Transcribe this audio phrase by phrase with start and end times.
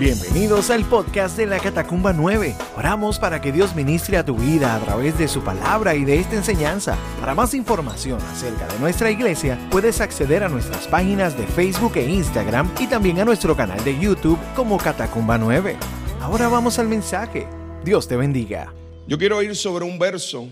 [0.00, 2.56] Bienvenidos al podcast de la Catacumba 9.
[2.76, 6.18] Oramos para que Dios ministre a tu vida a través de su palabra y de
[6.18, 6.98] esta enseñanza.
[7.20, 12.10] Para más información acerca de nuestra iglesia, puedes acceder a nuestras páginas de Facebook e
[12.10, 15.76] Instagram y también a nuestro canal de YouTube como Catacumba 9.
[16.20, 17.46] Ahora vamos al mensaje.
[17.84, 18.74] Dios te bendiga.
[19.06, 20.48] Yo quiero ir sobre un verso,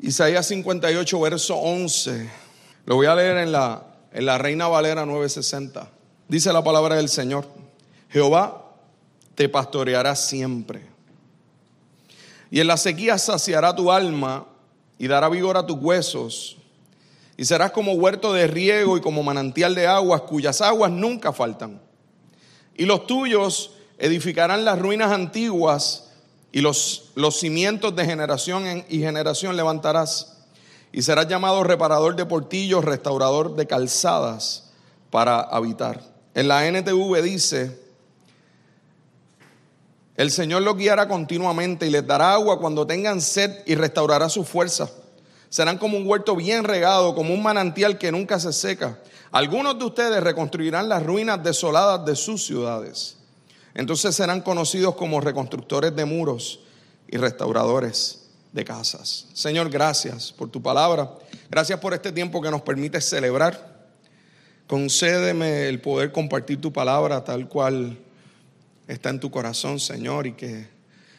[0.00, 2.30] Isaías 58, verso 11.
[2.84, 5.88] Lo voy a leer en la, en la Reina Valera 960.
[6.28, 7.46] Dice la palabra del Señor.
[8.10, 8.65] Jehová
[9.36, 10.82] te pastoreará siempre.
[12.50, 14.46] Y en la sequía saciará tu alma
[14.98, 16.56] y dará vigor a tus huesos.
[17.36, 21.80] Y serás como huerto de riego y como manantial de aguas cuyas aguas nunca faltan.
[22.74, 26.10] Y los tuyos edificarán las ruinas antiguas
[26.50, 30.38] y los, los cimientos de generación y generación levantarás.
[30.92, 34.70] Y serás llamado reparador de portillos, restaurador de calzadas
[35.10, 36.00] para habitar.
[36.34, 37.85] En la NTV dice,
[40.16, 44.44] el Señor los guiará continuamente y les dará agua cuando tengan sed y restaurará su
[44.44, 44.90] fuerza.
[45.50, 48.98] Serán como un huerto bien regado, como un manantial que nunca se seca.
[49.30, 53.16] Algunos de ustedes reconstruirán las ruinas desoladas de sus ciudades.
[53.74, 56.60] Entonces serán conocidos como reconstructores de muros
[57.08, 59.26] y restauradores de casas.
[59.34, 61.10] Señor, gracias por tu palabra.
[61.50, 63.76] Gracias por este tiempo que nos permite celebrar.
[64.66, 67.98] Concédeme el poder compartir tu palabra tal cual
[68.88, 70.68] está en tu corazón, Señor, y que,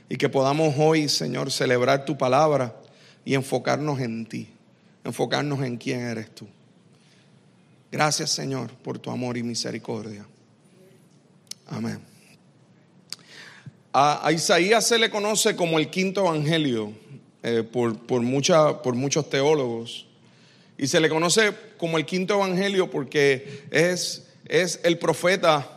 [0.09, 2.75] y que podamos hoy, Señor, celebrar tu palabra
[3.25, 4.49] y enfocarnos en ti,
[5.03, 6.47] enfocarnos en quién eres tú.
[7.91, 10.25] Gracias, Señor, por tu amor y misericordia.
[11.67, 11.99] Amén.
[13.93, 16.93] A, Isaías se le conoce como el quinto evangelio
[17.43, 18.21] eh, por, por,
[18.81, 20.05] por muchos teólogos.
[20.77, 25.76] Y se le conoce como el quinto evangelio porque es, es el profeta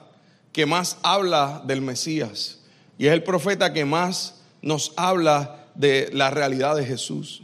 [0.52, 2.58] que más habla del Mesías
[2.98, 7.42] y es el profeta que más nos habla de la realidad de Jesús.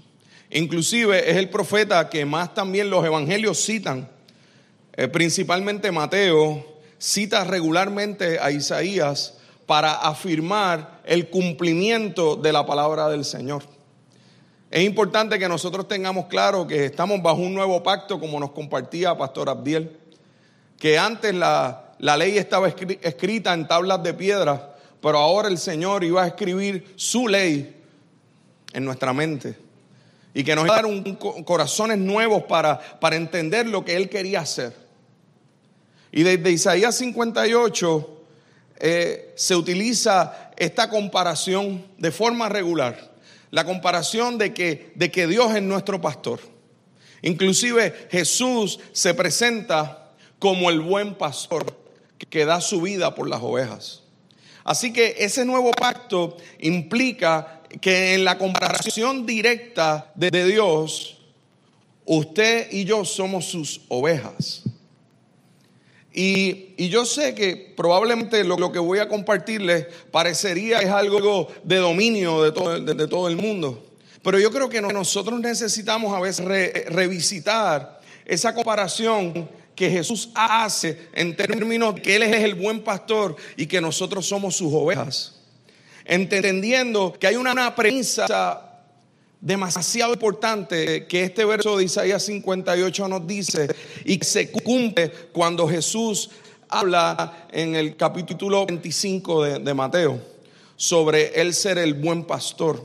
[0.51, 4.09] Inclusive es el profeta que más también los evangelios citan,
[4.93, 13.25] eh, principalmente Mateo, cita regularmente a Isaías para afirmar el cumplimiento de la palabra del
[13.25, 13.63] Señor.
[14.71, 19.17] Es importante que nosotros tengamos claro que estamos bajo un nuevo pacto, como nos compartía
[19.17, 19.97] Pastor Abdiel,
[20.79, 26.05] que antes la, la ley estaba escrita en tablas de piedra, pero ahora el Señor
[26.05, 27.75] iba a escribir su ley
[28.73, 29.57] en nuestra mente.
[30.35, 34.11] Y que nos iba a dar un, corazones nuevos para, para entender lo que Él
[34.11, 34.75] quería hacer.
[36.13, 38.23] Y desde Isaías 58
[38.79, 43.15] eh, se utiliza esta comparación de forma regular.
[43.51, 46.41] La comparación de que, de que Dios es nuestro pastor.
[47.23, 51.86] Inclusive Jesús se presenta como el buen pastor
[52.19, 54.03] que da su vida por las ovejas.
[54.65, 61.19] Así que ese nuevo pacto implica que en la comparación directa de, Dios,
[62.05, 64.63] usted y yo somos sus ovejas.
[66.13, 72.43] Y, yo sé que probablemente lo, que voy a compartirles parecería es algo de dominio
[72.43, 73.85] de todo, de, todo el mundo.
[74.23, 76.45] Pero yo creo que nosotros necesitamos a veces
[76.89, 83.37] revisitar esa comparación que Jesús hace en términos de que Él es el buen pastor
[83.57, 85.35] y que nosotros somos sus ovejas.
[86.05, 88.67] Entendiendo que hay una premisa
[89.41, 93.69] demasiado importante que este verso de Isaías 58 nos dice
[94.05, 96.31] y que se cumple cuando Jesús
[96.69, 100.21] habla en el capítulo 25 de, Mateo
[100.75, 102.83] sobre Él ser el buen pastor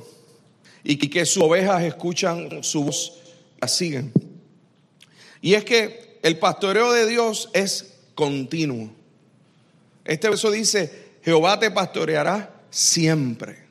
[0.83, 3.13] y que sus ovejas escuchan su voz
[3.57, 4.11] y la siguen.
[5.41, 8.91] Y es que el pastoreo de Dios es continuo.
[10.05, 13.65] Este verso dice, Jehová te pastoreará siempre.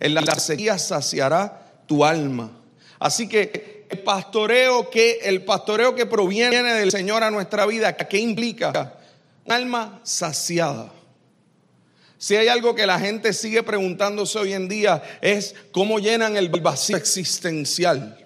[0.00, 2.50] En la sequía saciará tu alma.
[2.98, 8.18] Así que el pastoreo que el pastoreo que proviene del Señor a nuestra vida, ¿qué
[8.18, 8.94] implica?
[9.44, 10.92] Un alma saciada.
[12.18, 16.48] Si hay algo que la gente sigue preguntándose hoy en día es cómo llenan el
[16.48, 18.23] vacío existencial.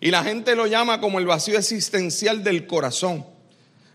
[0.00, 3.24] Y la gente lo llama como el vacío existencial del corazón.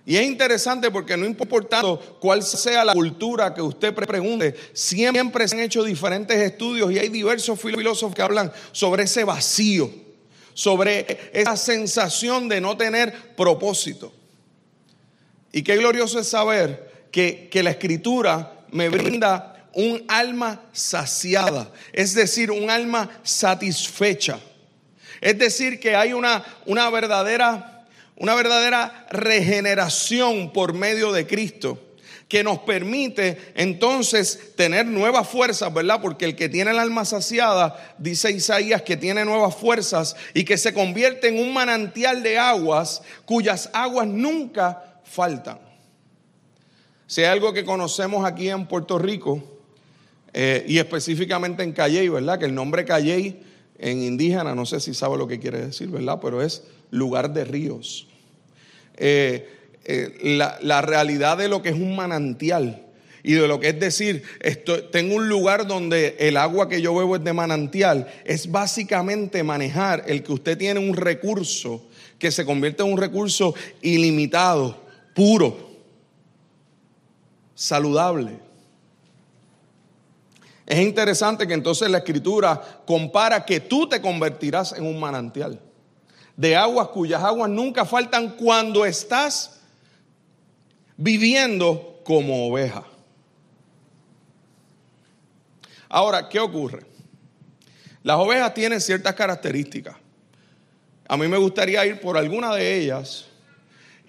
[0.05, 1.81] Y es interesante porque no importa
[2.19, 7.09] cuál sea la cultura que usted pregunte, siempre se han hecho diferentes estudios y hay
[7.09, 9.91] diversos filósofos que hablan sobre ese vacío,
[10.53, 14.13] sobre esa sensación de no tener propósito.
[15.51, 22.13] Y qué glorioso es saber que, que la escritura me brinda un alma saciada, es
[22.13, 24.39] decir, un alma satisfecha.
[25.25, 31.81] Es decir, que hay una, una, verdadera, una verdadera regeneración por medio de Cristo.
[32.27, 35.99] que nos permite entonces tener nuevas fuerzas, ¿verdad?
[35.99, 40.57] Porque el que tiene el alma saciada, dice Isaías, que tiene nuevas fuerzas y que
[40.59, 45.59] se convierte en un manantial de aguas cuyas aguas nunca faltan.
[47.07, 49.43] Si hay algo que conocemos aquí en Puerto Rico,
[50.33, 52.37] eh, y específicamente en Calley, ¿verdad?
[52.37, 53.39] Que el nombre Calley
[53.79, 56.19] en indígena, no sé si sabe lo que quiere decir, ¿verdad?
[56.21, 58.07] Pero es lugar de ríos.
[58.97, 59.49] Eh,
[59.83, 62.81] eh, la, realidad de lo que es un manantial
[63.23, 64.23] y de lo que es decir,
[64.91, 70.03] tengo un lugar donde el agua que yo bebo es de manantial, es básicamente manejar
[70.07, 71.83] el que usted tiene un recurso
[72.19, 74.79] que se convierte en un recurso ilimitado,
[75.15, 75.71] puro,
[77.55, 78.44] saludable.
[80.65, 85.59] Es interesante que entonces la escritura compara que tú te convertirás en un manantial
[86.35, 89.61] de aguas cuyas aguas nunca faltan cuando estás
[90.97, 92.83] viviendo como oveja.
[95.87, 96.85] Ahora, ¿qué ocurre?
[98.03, 99.95] Las ovejas tienen ciertas características.
[101.07, 103.25] A mí me gustaría ir por alguna de ellas.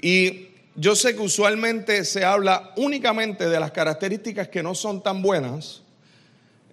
[0.01, 5.23] Y yo sé que usualmente se habla únicamente de las características que no son tan
[5.23, 5.83] buenas,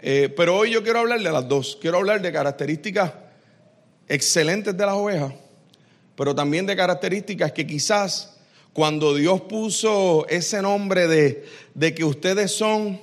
[0.06, 1.78] eh, pero hoy yo quiero hablar de las dos.
[1.80, 3.14] Quiero hablar de características
[4.10, 5.34] excelentes de las ovejas,
[6.18, 8.36] pero también de características que quizás
[8.74, 13.00] cuando Dios puso ese nombre de, de que ustedes son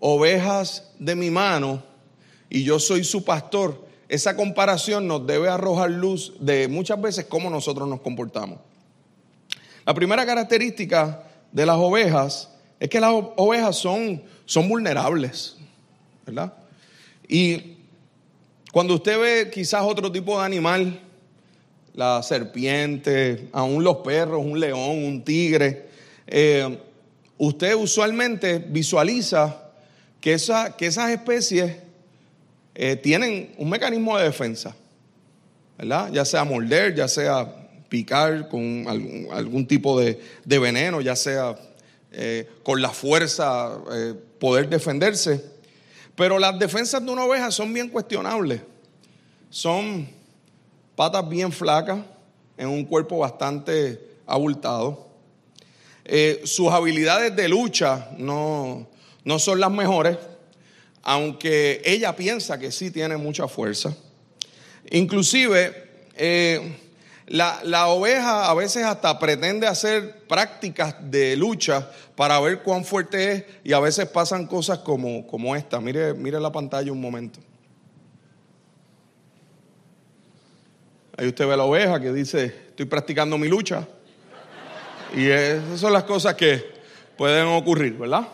[0.00, 1.82] ovejas de mi mano
[2.48, 7.50] y yo soy su pastor, esa comparación nos debe arrojar luz de muchas veces cómo
[7.50, 8.60] nosotros nos comportamos.
[9.84, 12.48] La primera característica de las ovejas
[12.80, 15.56] es que las ovejas son, son vulnerables,
[16.26, 16.52] ¿verdad?
[17.28, 17.76] Y
[18.72, 21.00] cuando usted ve quizás otro tipo de animal,
[21.96, 25.86] la serpiente, aún los perros, un león, un tigre.
[26.26, 26.78] Eh,
[27.38, 29.70] usted usualmente visualiza
[30.20, 31.76] que, esa, que esas especies
[32.74, 34.76] eh, tienen un mecanismo de defensa,
[35.78, 36.10] ¿verdad?
[36.12, 37.50] Ya sea morder, ya sea
[37.88, 38.84] picar con
[39.32, 41.56] algún, tipo de, veneno, ya sea
[42.12, 43.78] eh, con la fuerza
[44.38, 45.55] poder defenderse.
[46.16, 48.62] Pero las defensas de una oveja son bien cuestionables.
[49.50, 50.08] Son
[50.96, 52.00] patas bien flacas,
[52.56, 55.06] en un cuerpo bastante abultado.
[56.04, 58.88] Eh, sus habilidades de lucha no,
[59.24, 60.16] no son las mejores,
[61.02, 63.94] aunque ella piensa que sí tiene mucha fuerza.
[64.90, 65.84] Inclusive,
[66.16, 66.76] eh,
[67.26, 73.32] la, la, oveja a veces hasta pretende hacer prácticas de lucha para ver cuán fuerte
[73.32, 75.80] es y a veces pasan cosas como, como esta.
[75.80, 77.40] Mire, mire la pantalla un momento.
[81.16, 83.86] Ahí usted ve la oveja que dice, estoy practicando mi lucha.
[85.14, 86.62] Y esas son las cosas que
[87.16, 88.28] pueden ocurrir, ¿verdad?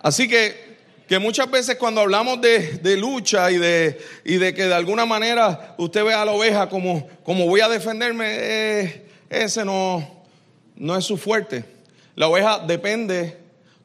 [0.00, 0.69] Así que,
[1.10, 5.74] que muchas veces cuando hablamos de, lucha y de, y de que de alguna manera
[5.76, 10.08] usted ve a la oveja como, como voy a defenderme, eh, ese no,
[10.76, 11.64] no es su fuerte.
[12.14, 13.38] La oveja depende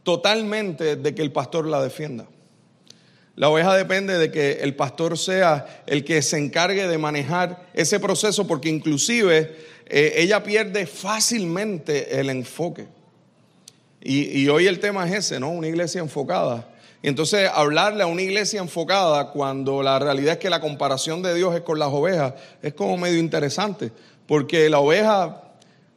[0.03, 2.27] totalmente de que el pastor la defienda.
[3.35, 7.99] La oveja depende de que el pastor sea el que se encargue de manejar ese
[7.99, 9.55] proceso porque inclusive
[9.87, 12.85] eh, ella pierde fácilmente el enfoque.
[14.07, 15.49] Y, hoy el tema es ese, ¿no?
[15.49, 16.74] Una iglesia enfocada.
[17.07, 21.53] Entonces hablarle a una iglesia enfocada cuando la realidad es que la comparación de Dios
[21.53, 22.33] es con las ovejas
[22.63, 23.91] es como medio interesante
[24.25, 25.43] porque la oveja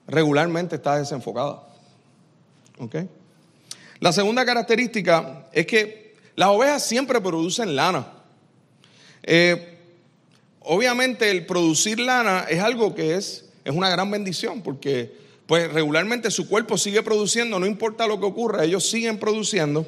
[0.07, 1.63] regularmente está desenfocada.
[2.79, 2.97] ¿Ok?
[4.01, 8.07] La segunda característica es que las ovejas siempre producen lana.
[9.23, 9.79] Eh,
[10.61, 16.31] obviamente el producir lana es algo que es, es una gran bendición porque pues regularmente
[16.31, 19.87] su cuerpo sigue produciendo, no importa lo que ocurra, ellos siguen produciendo.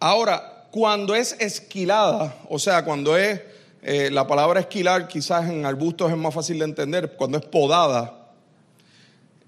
[0.00, 3.40] Ahora, cuando es esquilada, o sea, cuando es,
[3.82, 8.32] eh, la palabra esquilar quizás en arbustos es más fácil de entender, cuando es podada,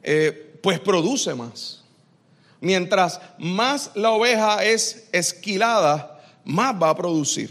[0.02, 1.82] eh, pues produce más.
[2.60, 7.50] Mientras más la oveja es esquilada, más va a producir.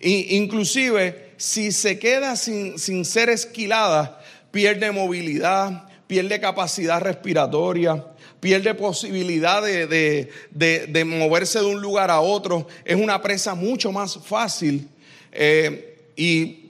[0.00, 4.20] E inclusive, si se queda sin, ser esquilada,
[4.50, 8.04] pierde movilidad, pierde capacidad respiratoria,
[8.40, 14.88] pierde posibilidad de, moverse de un lugar a otro, es una presa mucho más fácil
[15.32, 16.64] eh, y,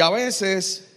[0.00, 0.88] a veces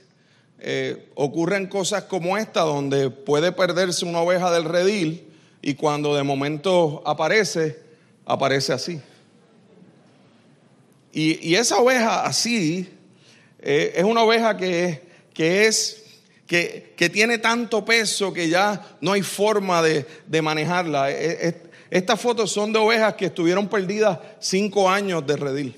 [0.59, 5.23] eh, ocurren cosas como esta donde puede perderse una oveja del redil
[5.61, 7.79] y cuando de momento aparece,
[8.25, 8.99] aparece así.
[11.13, 12.89] Y, esa oveja así
[13.59, 16.06] eh, es una oveja que, que es
[16.47, 21.11] que, tiene tanto peso que ya no hay forma de, de manejarla.
[21.11, 25.75] E, e, estas fotos son de ovejas que estuvieron perdidas cinco años de redil.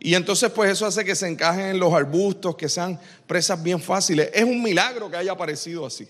[0.00, 3.80] Y entonces pues eso hace que se encajen en los arbustos, que sean presas bien
[3.80, 4.30] fáciles.
[4.32, 6.08] Es un milagro que haya aparecido así.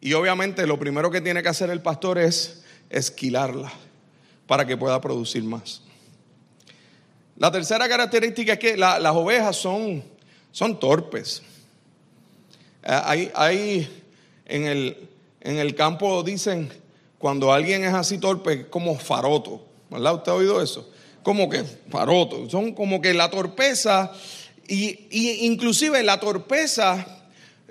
[0.00, 3.72] Y obviamente lo primero que tiene que hacer el pastor es esquilarla
[4.46, 5.82] para que pueda producir más.
[7.36, 10.04] La tercera característica es que las ovejas son,
[10.52, 11.42] son torpes.
[12.82, 14.02] Eh, hay, hay
[14.46, 15.08] en, el,
[15.40, 16.70] en el campo dicen,
[17.18, 19.64] cuando alguien es así torpe, como faroto.
[19.90, 20.14] ¿Verdad?
[20.14, 20.88] ¿Usted ha oído eso?
[21.22, 22.48] Como que faroto.
[22.48, 24.12] Son como que la torpeza,
[24.68, 27.06] y, y inclusive la torpeza,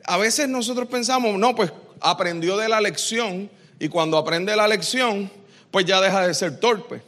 [0.03, 3.49] a veces nosotros pensamos, no, pues aprendió de la lección,
[3.79, 5.31] y cuando aprende la lección,
[5.71, 7.01] pues ya deja de ser torpe.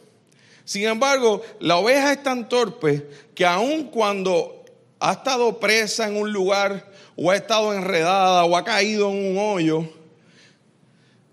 [0.64, 3.06] Sin embargo, la oveja es tan torpe
[3.36, 4.64] que aun cuando
[5.00, 6.91] ha estado presa en un lugar
[7.24, 9.88] o ha estado enredada o ha caído en un hoyo,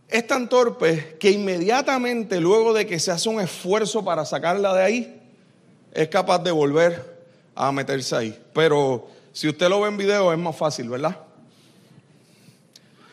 [0.07, 4.83] es tan torpe que inmediatamente luego de que se hace un esfuerzo para sacarla de
[4.83, 5.23] ahí,
[5.93, 7.19] es capaz de volver
[7.55, 8.39] a meterse ahí.
[8.53, 11.17] Pero si usted lo ve en video es más fácil, ¿verdad?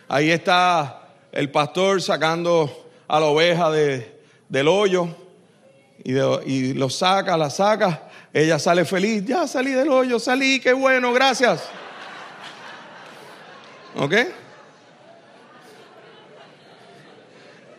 [0.09, 1.01] Ahí está
[1.31, 5.07] el pastor sacando a la oveja del hoyo
[6.03, 8.09] y, lo saca, la saca.
[8.33, 11.69] Ella sale feliz, ya salí del hoyo, salí, qué bueno, gracias.
[13.95, 14.13] ¿Ok?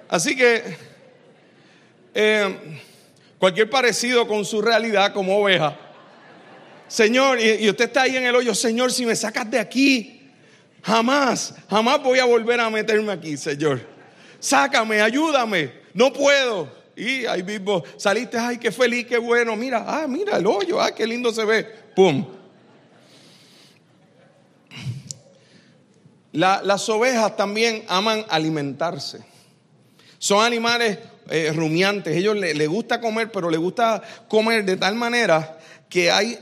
[0.09, 0.63] Así que
[2.15, 2.81] eh,
[3.39, 5.77] cualquier parecido con su realidad como oveja.
[6.89, 10.31] Señor, y, usted está ahí en el hoyo, Señor, si me sacas de aquí,
[10.83, 13.81] jamás, jamás voy a volver a meterme aquí, Señor.
[14.39, 16.71] Sácame, ayúdame, no puedo.
[16.95, 19.55] Y ahí mismo saliste, ay, qué feliz, qué bueno.
[19.57, 21.65] Mira, ah, mira el hoyo, ah, qué lindo se ve.
[21.95, 22.25] Pum.
[26.37, 29.21] Las ovejas también aman alimentarse.
[30.19, 30.99] Son animales
[31.31, 32.17] eh, rumiantes.
[32.17, 36.39] Ellos les gusta comer, pero les gusta comer de tal manera que hay,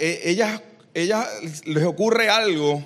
[0.00, 0.60] eh, ellas,
[0.94, 1.26] ellas
[1.64, 2.82] les ocurre algo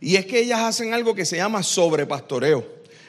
[0.00, 2.66] y es que ellas hacen algo que se llama sobrepastoreo.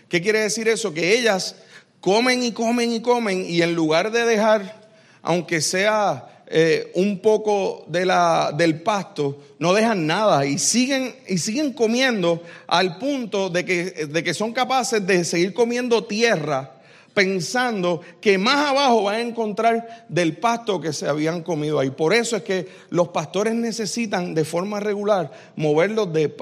[0.08, 0.94] ¿Qué quiere decir eso?
[0.94, 1.56] Que ellas
[2.02, 4.90] comen y comen y comen y en lugar de dejar,
[5.22, 11.38] aunque sea eh, un poco de la, del pasto, no dejan nada y siguen, y
[11.38, 16.76] siguen comiendo al punto de que, de que son capaces de seguir comiendo tierra
[17.14, 21.90] pensando que más abajo van a encontrar del pasto que se habían comido ahí.
[21.90, 26.34] Por eso es que los pastores necesitan de forma regular moverlos de,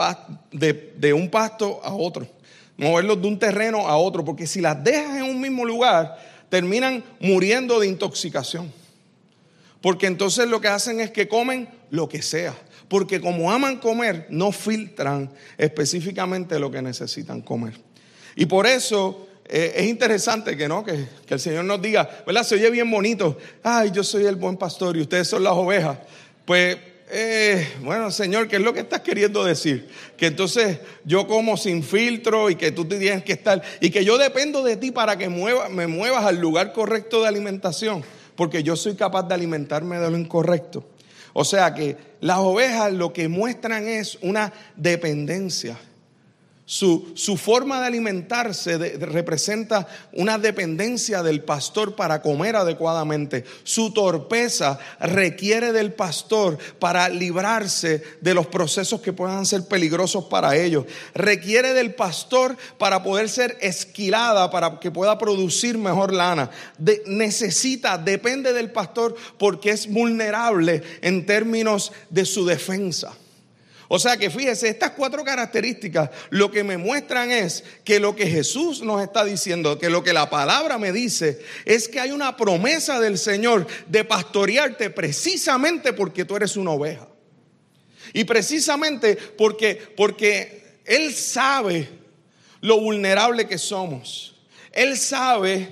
[0.51, 2.27] de, de un pasto a otro
[2.77, 6.17] moverlos de un terreno a otro, porque si las dejas en un mismo lugar,
[6.49, 8.71] terminan muriendo de intoxicación.
[9.81, 12.55] Porque entonces lo que hacen es que comen lo que sea.
[12.87, 17.73] Porque como aman comer, no filtran específicamente lo que necesitan comer.
[18.35, 20.83] Y por eso eh, es interesante que, ¿no?
[20.83, 22.43] Que, que, el Señor nos diga, ¿verdad?
[22.43, 23.37] Se oye bien bonito.
[23.63, 25.97] Ay, yo soy el buen pastor y ustedes son las ovejas.
[26.45, 26.77] Pues
[27.09, 29.87] eh, bueno, Señor, ¿qué es lo que estás queriendo decir?
[30.17, 34.17] Que entonces yo como sin filtro y que tú tienes que estar, y que yo
[34.17, 38.03] dependo de ti para que me muevas al lugar correcto de alimentación,
[38.37, 40.85] porque yo soy capaz de alimentarme de lo incorrecto.
[41.33, 45.77] O sea que las ovejas lo que muestran es una dependencia.
[46.69, 53.45] Su, forma de alimentarse representa una dependencia del pastor para comer adecuadamente.
[53.63, 60.57] Su torpeza requiere del pastor para librarse de los procesos que puedan ser peligrosos para
[60.57, 60.83] ellos.
[61.13, 66.51] Requiere del pastor para poder ser esquilada, para que pueda producir mejor lana.
[67.05, 73.15] necesita, depende del pastor porque es vulnerable en términos de su defensa.
[73.89, 78.27] O sea que fíjese, estas cuatro características lo que me muestran es que lo que
[78.27, 82.35] Jesús nos está diciendo, que lo que la palabra me dice, es que hay una
[82.35, 87.07] promesa del Señor de pastorearte precisamente porque tú eres una oveja.
[88.13, 91.89] Y precisamente porque, porque Él sabe
[92.61, 94.35] lo vulnerable que somos.
[94.73, 95.69] Él sabe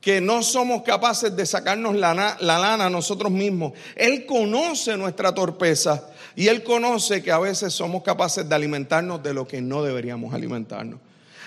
[0.00, 3.72] que no somos capaces de sacarnos la, la lana nosotros mismos.
[3.96, 6.10] Él conoce nuestra torpeza.
[6.36, 10.34] Y Él conoce que a veces somos capaces de alimentarnos de lo que no deberíamos
[10.34, 11.00] alimentarnos.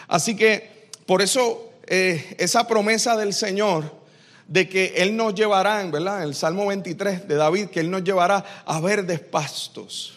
[0.08, 4.00] Así que por eso eh, esa promesa del Señor
[4.48, 6.24] de que Él nos llevará, ¿verdad?
[6.24, 10.16] El Salmo 23 de David, que Él nos llevará a verdes pastos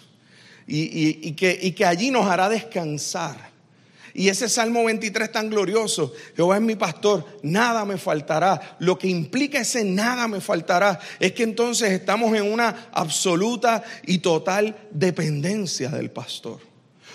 [0.66, 3.51] y que allí nos hará descansar.
[4.14, 8.76] Y ese Salmo 23 tan glorioso, Jehová es mi pastor, nada me faltará.
[8.78, 14.18] Lo que implica ese nada me faltará es que entonces estamos en una absoluta y
[14.18, 16.60] total dependencia del pastor.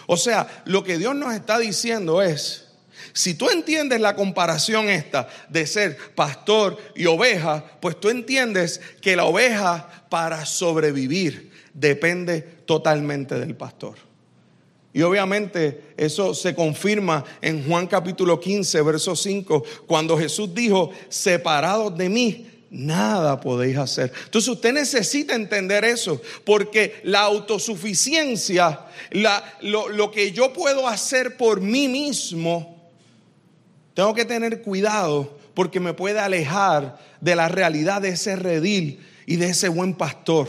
[0.08, 2.66] O sea, lo que Dios nos está diciendo es,
[3.14, 9.16] si tú entiendes la comparación esta de ser pastor y oveja, pues tú entiendes que
[9.16, 14.07] la oveja para sobrevivir depende totalmente del pastor.
[14.94, 21.96] Y obviamente eso se confirma en Juan capítulo 15, verso 5, cuando Jesús dijo, separados
[21.98, 24.12] de mí, nada podéis hacer.
[24.26, 28.86] Entonces usted necesita entender eso, porque la autosuficiencia,
[29.62, 32.92] lo, lo que yo puedo hacer por mí mismo,
[33.94, 39.38] tengo que tener cuidado porque me puede alejar de la realidad de ese redil y
[39.38, 40.48] de ese buen pastor.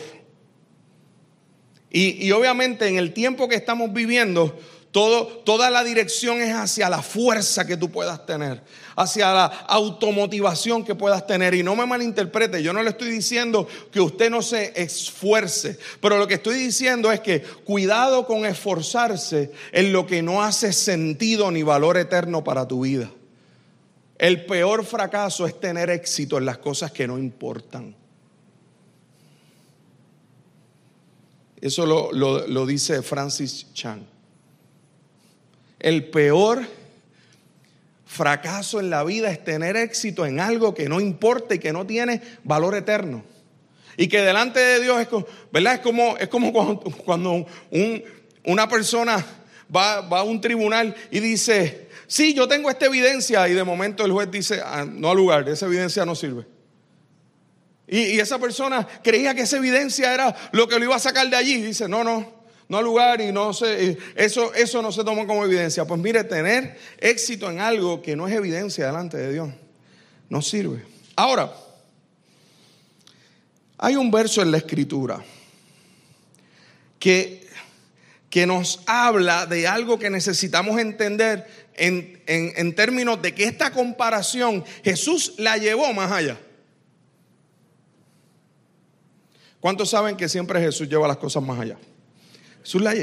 [1.90, 4.59] Y, obviamente en el tiempo que estamos viviendo,
[4.90, 8.62] toda la dirección es hacia la fuerza que tú puedas tener,
[8.97, 11.54] hacia la automotivación que puedas tener.
[11.54, 16.18] Y no me malinterprete, yo no le estoy diciendo que usted no se esfuerce, pero
[16.18, 21.50] lo que estoy diciendo es que cuidado con esforzarse en lo que no hace sentido
[21.50, 23.11] ni valor eterno para tu vida.
[24.18, 27.95] El peor fracaso es tener éxito en las cosas que no importan.
[31.60, 34.06] Eso lo, dice Francis Chan.
[35.80, 36.66] El peor
[38.06, 41.86] fracaso en la vida es tener éxito en algo que no importa y que no
[41.86, 43.24] tiene valor eterno.
[43.96, 45.74] Y que delante de Dios es como, ¿verdad?
[45.74, 46.52] Es como, es como
[47.04, 47.46] cuando,
[48.44, 49.24] una persona
[49.74, 54.04] va, va, a un tribunal y dice, sí, yo tengo esta evidencia y de momento
[54.04, 56.46] el juez dice, ah, no al lugar, esa evidencia no sirve.
[57.88, 61.37] Y, esa persona creía que esa evidencia era lo que lo iba a sacar de
[61.37, 61.61] allí.
[61.62, 65.45] dice, no, no, no al lugar y no sé, eso, eso no se toma como
[65.45, 65.87] evidencia.
[65.87, 69.49] Pues mire, tener éxito en algo que no es evidencia delante de Dios
[70.28, 70.85] no sirve.
[71.16, 71.50] Ahora,
[73.78, 75.25] hay un verso en la escritura
[76.99, 77.49] que,
[78.28, 84.64] que nos habla de algo que necesitamos entender en, en términos de que esta comparación
[84.85, 86.38] Jesús la llevó más allá.
[89.60, 91.76] ¿Cuántos saben que siempre Jesús lleva las cosas más allá?
[92.62, 92.94] Jesús la,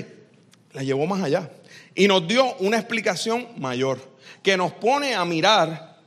[0.82, 1.52] llevó más allá
[1.94, 4.00] y nos dio una explicación mayor
[4.42, 6.00] que nos pone a mirar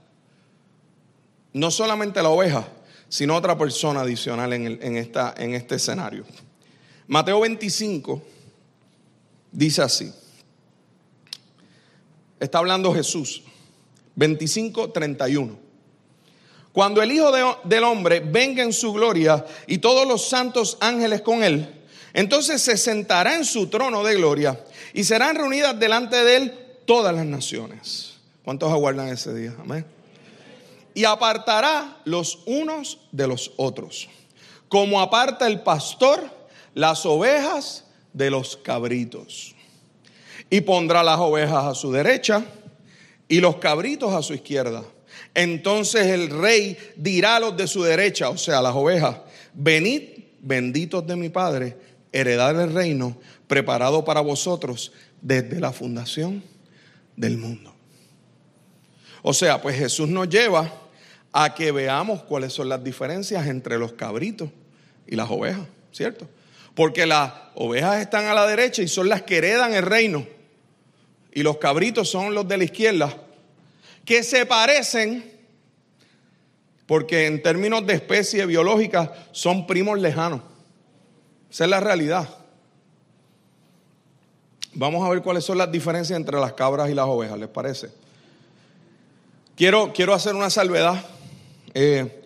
[1.52, 2.68] no solamente la oveja,
[3.08, 6.24] sino otra persona adicional en, esta, en este escenario.
[7.06, 8.22] Mateo 25
[9.50, 10.12] dice así.
[12.38, 13.42] Está hablando Jesús.
[14.14, 15.67] 25, 31.
[16.78, 17.32] Cuando el Hijo
[17.64, 21.68] del Hombre venga en su gloria y todos los santos ángeles con él,
[22.12, 24.64] entonces se sentará en su trono de gloria
[24.94, 26.54] y serán reunidas delante de él
[26.86, 28.20] todas las naciones.
[28.44, 29.56] ¿Cuántos aguardan ese día?
[29.58, 29.84] Amén.
[30.94, 34.08] Y apartará los unos de los otros,
[34.68, 36.30] como aparta el pastor
[36.74, 39.56] las ovejas de los cabritos.
[40.48, 42.44] Y pondrá las ovejas a su derecha
[43.26, 44.84] y los cabritos a su izquierda.
[45.38, 49.18] Entonces el rey dirá a los de su derecha, o sea, las ovejas,
[49.54, 50.02] venid
[50.40, 51.76] benditos de mi Padre,
[52.10, 54.90] heredad el reino preparado para vosotros
[55.22, 56.42] desde la fundación
[57.14, 57.72] del mundo.
[59.22, 60.72] O sea, pues Jesús nos lleva
[61.32, 64.50] a que veamos cuáles son las diferencias entre los cabritos
[65.06, 66.28] y las ovejas, ¿cierto?
[66.74, 70.26] Porque las ovejas están a la derecha y son las que heredan el reino.
[71.32, 73.16] Y los cabritos son los de la izquierda
[74.08, 75.22] que se parecen,
[76.86, 80.40] porque en términos de especie biológica son primos lejanos.
[81.50, 82.26] Esa es la realidad.
[84.72, 87.90] Vamos a ver cuáles son las diferencias entre las cabras y las ovejas, ¿les parece?
[89.54, 91.04] Quiero, quiero hacer una salvedad.
[91.74, 92.22] Eh,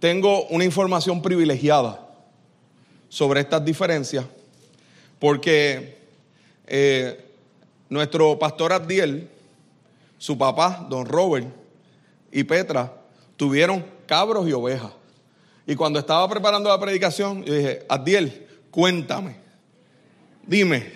[0.00, 2.04] tengo una información privilegiada
[3.08, 4.24] sobre estas diferencias,
[5.20, 5.98] porque
[6.66, 7.24] eh,
[7.88, 9.30] nuestro pastor Abdiel
[10.22, 11.48] su papá, don Robert,
[12.30, 12.92] y Petra
[13.36, 14.92] tuvieron cabros y ovejas.
[15.66, 19.34] Y cuando estaba preparando la predicación, yo dije, Adiel, cuéntame,
[20.46, 20.92] dime,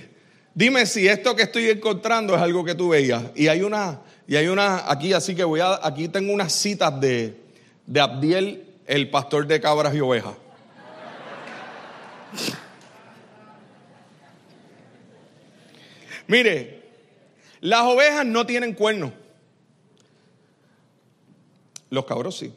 [0.54, 3.24] dime si esto que estoy encontrando es algo que tú veías.
[3.34, 7.00] Y hay una, y hay una aquí, así que voy a, aquí tengo unas citas
[7.00, 7.34] de,
[7.84, 10.34] de Abdiel, el pastor de cabras y ovejas.
[16.28, 16.75] Mire,
[17.60, 19.12] las ovejas no tienen cuernos.
[21.90, 22.52] Los cabros sí.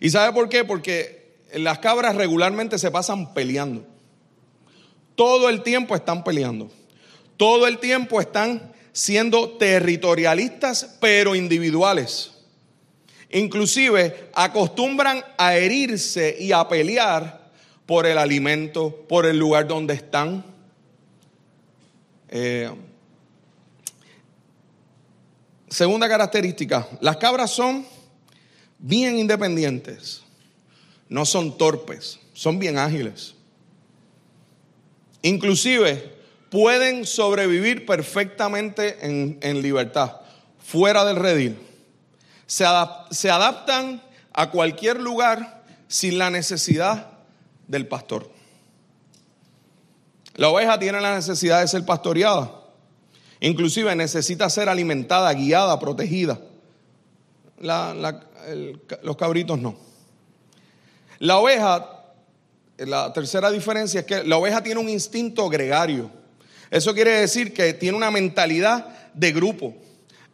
[0.00, 0.64] ¿Y sabe por qué?
[0.64, 3.86] Porque las cabras regularmente se pasan peleando.
[5.14, 6.70] Todo el tiempo están peleando.
[7.36, 12.32] Todo el tiempo están siendo territorialistas pero individuales.
[13.30, 17.50] Inclusive acostumbran a herirse y a pelear
[17.86, 20.44] por el alimento, por el lugar donde están.
[22.28, 22.70] Eh,
[25.70, 27.86] segunda característica, las cabras son
[28.78, 30.22] bien independientes,
[31.08, 33.34] no son torpes, son bien ágiles.
[35.22, 36.18] Inclusive
[36.50, 40.16] pueden sobrevivir perfectamente en, libertad,
[40.58, 41.58] fuera del redil.
[42.46, 44.02] Se, adaptan
[44.32, 47.12] a cualquier lugar sin la necesidad
[47.68, 48.30] del pastor.
[50.34, 52.59] La oveja tiene la necesidad de ser pastoreada.
[53.40, 56.38] Inclusive necesita ser alimentada, guiada, protegida.
[57.58, 59.76] los cabritos no.
[61.18, 62.04] La oveja,
[62.78, 66.10] la tercera diferencia es que la oveja tiene un instinto gregario.
[66.70, 69.74] Eso quiere decir que tiene una mentalidad de grupo.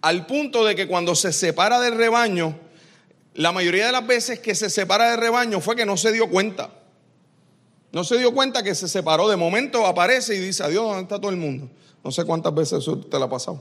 [0.00, 2.58] Al punto de que cuando se separa del rebaño,
[3.34, 6.28] la mayoría de las veces que se separa del rebaño fue que no se dio
[6.28, 6.70] cuenta.
[7.92, 9.28] No se dio cuenta que se separó.
[9.28, 11.70] De momento aparece y dice, adiós, ¿dónde está todo el mundo?
[12.06, 13.60] No sé cuántas veces te lo ha pasado.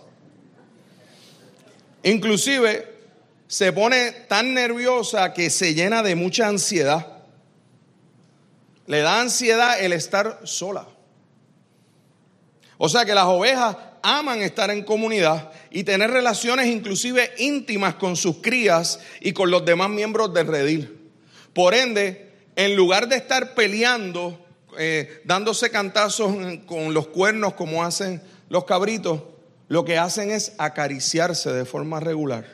[2.04, 2.94] Inclusive
[3.48, 7.24] se pone tan nerviosa que se llena de mucha ansiedad.
[8.86, 10.86] Le da ansiedad el estar sola.
[12.78, 18.16] O sea que las ovejas aman estar en comunidad y tener relaciones inclusive íntimas con
[18.16, 21.10] sus crías y con los demás miembros del redil.
[21.52, 24.40] Por ende, en lugar de estar peleando,
[24.78, 26.36] eh, dándose cantazos
[26.68, 29.22] con los cuernos como hacen los cabritos,
[29.68, 32.46] lo que hacen es acariciarse de forma regular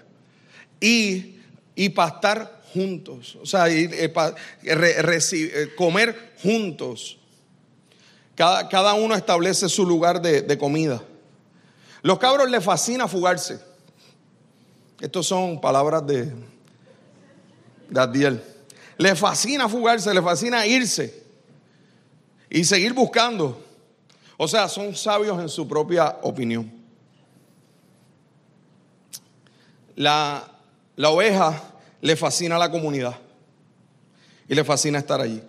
[0.79, 1.39] y,
[1.75, 4.13] y pastar juntos, o sea, eh,
[4.63, 7.17] eh, comer juntos.
[8.35, 11.03] Cada, uno establece su lugar de, comida.
[12.01, 13.59] Los cabros les fascina fugarse.
[14.99, 16.31] Estos son palabras de,
[17.89, 18.41] de Adiel.
[18.97, 21.23] Les fascina fugarse, les fascina irse
[22.49, 23.63] y seguir buscando.
[24.43, 26.71] O sea, son sabios en su propia opinión.
[29.95, 30.43] La,
[30.95, 31.61] la oveja
[32.01, 33.15] le fascina a la comunidad
[34.47, 35.43] y le fascina estar allí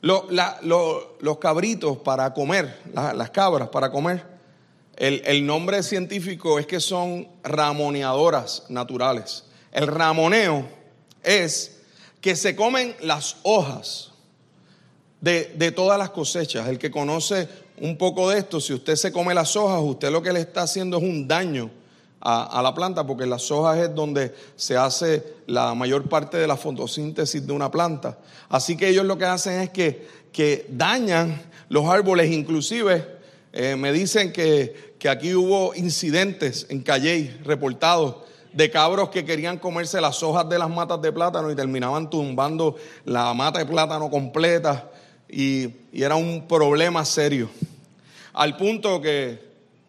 [0.00, 4.24] los cabritos para comer, las cabras para comer,
[4.96, 9.44] el, el, nombre científico es que son ramoneadoras naturales.
[9.72, 10.66] El ramoneo
[11.22, 11.82] es
[12.22, 14.12] que se comen las hojas
[15.20, 16.68] de, de, todas las cosechas.
[16.68, 17.48] El que conoce
[17.80, 20.62] un poco de esto, si usted se come las hojas, usted lo que le está
[20.62, 21.70] haciendo es un daño
[22.20, 26.56] a, la planta, porque las hojas es donde se hace la mayor parte de la
[26.56, 28.18] fotosíntesis de una planta.
[28.48, 33.06] Así que ellos lo que hacen es que, que dañan los árboles, inclusive
[33.52, 38.16] eh, me dicen que, que, aquí hubo incidentes en Calley reportados
[38.52, 42.76] de cabros que querían comerse las hojas de las matas de plátano y terminaban tumbando
[43.04, 44.90] la mata de plátano completa
[45.28, 47.50] y, era un problema serio.
[48.32, 49.48] Al punto que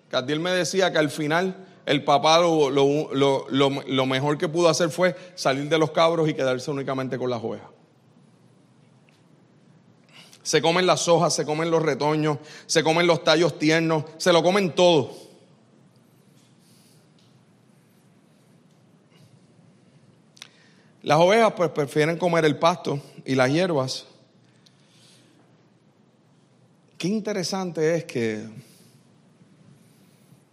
[0.10, 5.70] Cadiel me decía que al final el papá lo, mejor que pudo hacer fue salir
[5.70, 7.70] de los cabros y quedarse únicamente con las ovejas.
[10.42, 14.42] Se comen las hojas, se comen los retoños, se comen los tallos tiernos, se lo
[14.42, 15.14] comen todo.
[21.04, 24.06] Las ovejas pues prefieren comer el pasto y las hierbas.
[27.00, 28.46] Qué interesante es que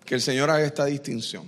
[0.06, 1.44] que el Señor haga esta distinción.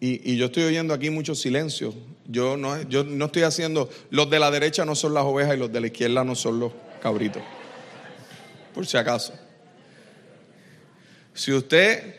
[0.00, 1.94] Y, yo estoy oyendo aquí mucho silencio.
[2.26, 5.58] Yo no, yo no estoy haciendo, los de la derecha no son las ovejas y
[5.58, 7.42] los de la izquierda no son los cabritos.
[8.74, 9.34] Por si acaso.
[11.34, 12.16] Si usted,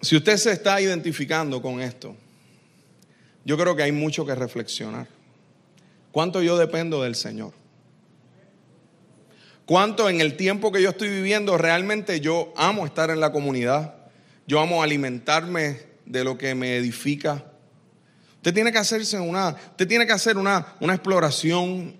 [0.00, 2.16] si usted se está identificando con esto,
[3.44, 5.15] yo creo que hay mucho que reflexionar.
[6.16, 7.52] ¿Cuánto yo dependo del Señor?
[9.66, 13.96] cuánto en el tiempo que yo estoy viviendo realmente yo amo estar en la comunidad,
[14.46, 17.44] yo amo alimentarme de lo que me edifica.
[18.36, 21.94] Usted tiene que hacerse una, usted tiene que hacer una, una exploración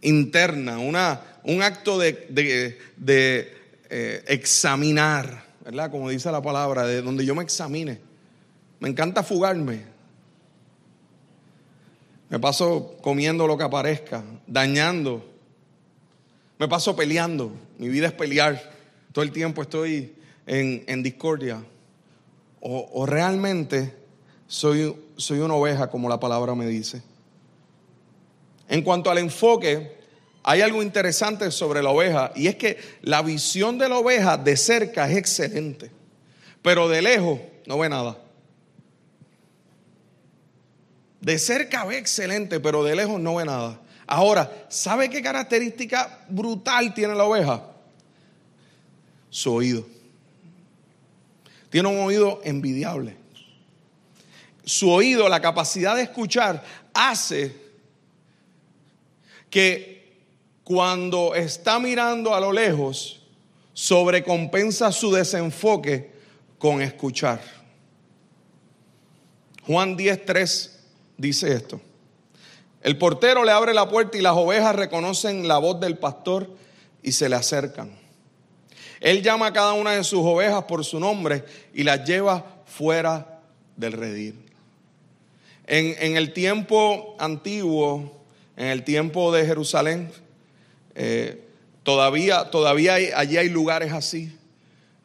[0.00, 3.58] interna, una, un acto de, de,
[3.90, 5.90] eh, examinar, ¿verdad?
[5.90, 7.98] Como dice la palabra, de donde yo me examine.
[8.78, 9.89] Me encanta fugarme.
[12.30, 15.30] Me paso comiendo lo que aparezca, dañando
[16.60, 17.50] me paso peleando.
[17.78, 18.70] Mi vida es pelear.
[19.12, 20.14] Todo el tiempo estoy
[20.46, 21.64] en, discordia.
[22.60, 23.94] O, realmente
[24.46, 27.00] soy, soy una oveja, como la palabra me dice.
[28.68, 29.96] En cuanto al enfoque,
[30.42, 34.54] hay algo interesante sobre la oveja y es que la visión de la oveja de
[34.58, 35.90] cerca es excelente,
[36.60, 38.18] pero de lejos no ve nada.
[41.20, 43.80] De cerca ve excelente, pero de lejos no ve nada.
[44.06, 47.62] Ahora, ¿sabe qué característica brutal tiene la oveja?
[49.28, 49.86] Su oído.
[51.68, 53.16] Tiene un oído envidiable.
[54.64, 57.54] Su oído, la capacidad de escuchar, hace
[59.48, 60.18] que
[60.64, 63.20] cuando está mirando a lo lejos,
[63.72, 66.10] sobrecompensa su desenfoque
[66.58, 67.40] con escuchar.
[69.66, 70.79] Juan 10.3
[71.20, 71.80] dice esto.
[72.82, 76.48] El portero le abre la puerta y las ovejas reconocen la voz del pastor
[77.02, 77.90] y se le acercan.
[79.00, 83.40] Él llama a cada una de sus ovejas por su nombre y las lleva fuera
[83.76, 84.34] del redil.
[85.66, 88.20] En, el tiempo antiguo,
[88.56, 90.10] en el tiempo de Jerusalén,
[90.94, 91.44] eh,
[91.82, 94.36] todavía, todavía allí hay lugares así.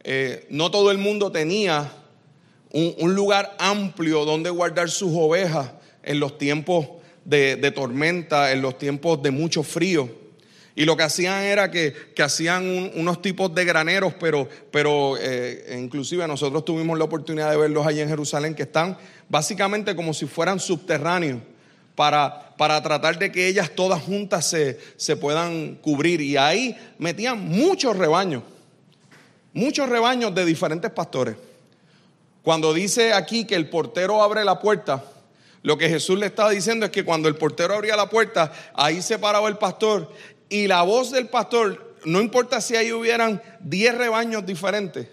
[0.04, 1.91] Eh, no todo el mundo tenía
[2.71, 5.71] un, lugar amplio donde guardar sus ovejas
[6.05, 6.87] en los tiempos
[7.25, 10.09] de, tormenta, en los tiempos de mucho frío.
[10.75, 16.27] Y lo que hacían era que, hacían unos tipos de graneros, pero, pero eh, inclusive
[16.27, 20.59] nosotros tuvimos la oportunidad de verlos allí en Jerusalén, que están básicamente como si fueran
[20.59, 21.41] subterráneos,
[21.95, 26.19] para, para tratar de que ellas todas juntas se, se puedan cubrir.
[26.21, 28.43] Y ahí metían muchos rebaños,
[29.53, 31.35] muchos rebaños de diferentes pastores.
[32.43, 35.03] Cuando dice aquí que el portero abre la puerta,
[35.65, 39.01] lo que Jesús le estaba diciendo es que cuando el portero abría la puerta, ahí
[39.01, 40.13] se paraba el pastor
[40.47, 45.08] y la voz del pastor, no importa si ahí hubieran 10 rebaños diferentes,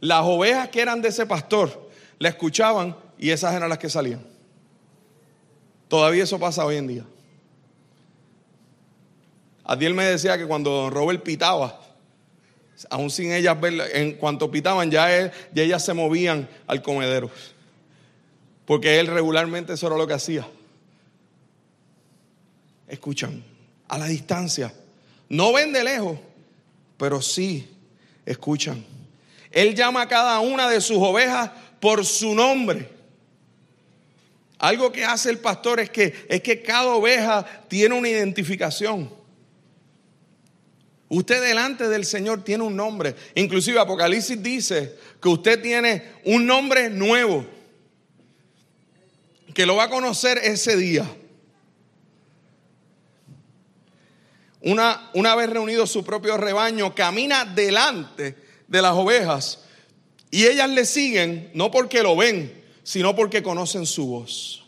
[0.00, 4.26] las ovejas que eran de ese pastor la escuchaban y esas eran las que salían.
[5.86, 7.04] Todavía eso pasa hoy en día.
[9.62, 11.80] Adiel me decía que cuando don Robert pitaba,
[12.90, 17.30] aún sin ellas verla, en cuanto pitaban, ya, ya ellas se movían al comedero.
[18.66, 20.46] Porque él regularmente eso era lo que hacía.
[22.88, 23.42] Escuchan,
[23.88, 24.72] a la distancia.
[25.28, 26.18] No ven de lejos,
[26.96, 27.68] pero sí
[28.24, 28.84] escuchan.
[29.50, 31.50] Él llama a cada una de sus ovejas
[31.80, 32.88] por su nombre.
[34.58, 39.10] Algo que hace el pastor es que, es que cada oveja tiene una identificación.
[41.08, 43.14] Usted delante del Señor tiene un nombre.
[43.34, 47.46] Inclusive Apocalipsis dice que usted tiene un nombre nuevo
[49.54, 51.08] que lo va a conocer ese día.
[54.60, 58.36] Una, una vez reunido su propio rebaño, camina delante
[58.66, 59.60] de las ovejas
[60.30, 64.64] y ellas le siguen no porque lo ven, sino porque conocen su voz.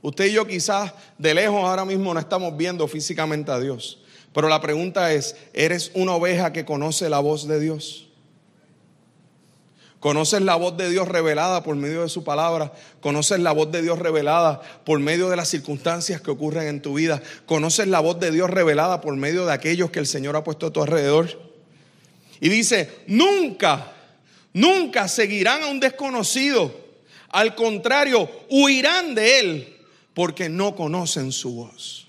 [0.00, 3.98] Usted y yo quizás de lejos ahora mismo no estamos viendo físicamente a Dios,
[4.32, 8.07] pero la pregunta es, ¿eres una oveja que conoce la voz de Dios?
[10.00, 12.72] Conoces la voz de Dios revelada por medio de su palabra.
[13.00, 16.94] Conoces la voz de Dios revelada por medio de las circunstancias que ocurren en tu
[16.94, 17.20] vida.
[17.46, 20.66] Conoces la voz de Dios revelada por medio de aquellos que el Señor ha puesto
[20.66, 21.40] a tu alrededor.
[22.40, 23.92] Y dice, nunca,
[24.52, 26.72] nunca seguirán a un desconocido.
[27.30, 29.76] Al contrario, huirán de él
[30.14, 32.06] porque no conocen su voz.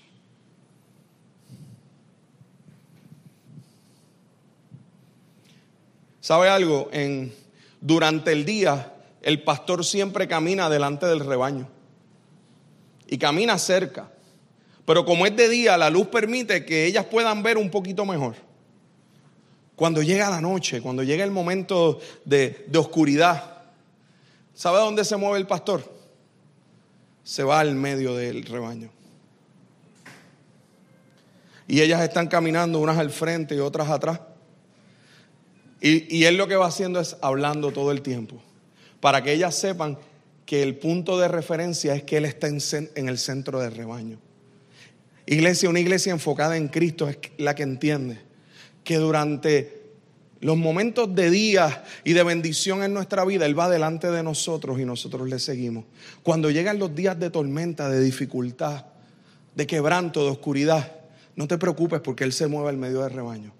[6.20, 6.88] ¿Sabe algo?
[6.92, 7.39] En
[7.80, 11.68] durante el día, el pastor siempre camina delante del rebaño
[13.06, 14.10] y camina cerca.
[14.84, 18.34] Pero como es de día, la luz permite que ellas puedan ver un poquito mejor.
[19.76, 23.62] Cuando llega la noche, cuando llega el momento de, oscuridad,
[24.54, 25.82] ¿sabe dónde se mueve el pastor?
[27.24, 28.90] Se va al medio del rebaño.
[31.66, 34.20] Y ellas están caminando unas al frente y otras atrás.
[35.80, 38.42] Y, él lo que va haciendo es hablando todo el tiempo,
[39.00, 39.96] para que ellas sepan
[40.44, 44.18] que el punto de referencia es que Él está en, el centro del rebaño.
[45.26, 48.18] Iglesia, una iglesia enfocada en Cristo es la que entiende
[48.84, 49.80] que durante
[50.40, 54.80] los momentos de día y de bendición en nuestra vida, Él va delante de nosotros
[54.80, 55.84] y nosotros le seguimos.
[56.22, 58.86] Cuando llegan los días de tormenta, de dificultad,
[59.54, 60.92] de quebranto, de oscuridad,
[61.36, 63.59] no te preocupes porque Él se mueve al medio del rebaño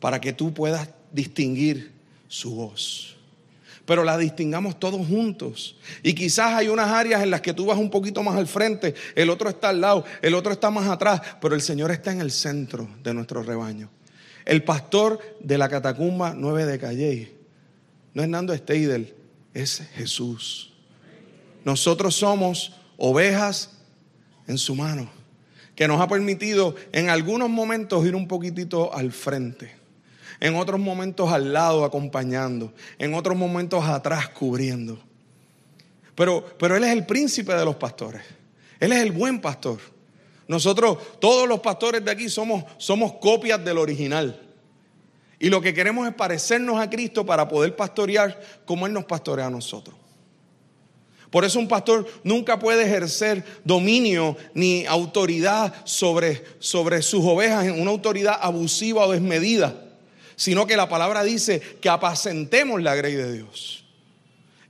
[0.00, 1.92] para que tú puedas distinguir
[2.28, 3.16] su voz.
[3.84, 5.76] Pero la distingamos todos juntos.
[6.02, 8.94] Y quizás hay unas áreas en las que tú vas un poquito más al frente,
[9.14, 12.20] el otro está al lado, el otro está más atrás, pero el Señor está en
[12.20, 13.90] el centro de nuestro rebaño.
[14.44, 17.34] El pastor de la catacumba 9 de Calle
[18.14, 19.14] no es Nando Steidel,
[19.54, 20.72] es Jesús.
[21.64, 23.70] Nosotros somos ovejas
[24.46, 25.10] en su mano
[25.78, 29.76] que nos ha permitido en algunos momentos ir un poquitito al frente,
[30.40, 34.98] en otros momentos al lado acompañando, en otros momentos atrás cubriendo.
[36.14, 38.22] Pero, pero Él es el príncipe de los pastores,
[38.80, 39.78] Él es el buen pastor.
[40.46, 44.40] Nosotros, todos los pastores de aquí, somos, somos copias del original.
[45.38, 49.46] Y lo que queremos es parecernos a Cristo para poder pastorear como Él nos pastorea
[49.46, 49.94] a nosotros.
[51.30, 57.90] Por eso un pastor nunca puede ejercer dominio ni autoridad sobre, sobre sus ovejas, una
[57.90, 59.87] autoridad abusiva o desmedida,
[60.38, 63.84] sino que la palabra dice que apacentemos la grey de Dios.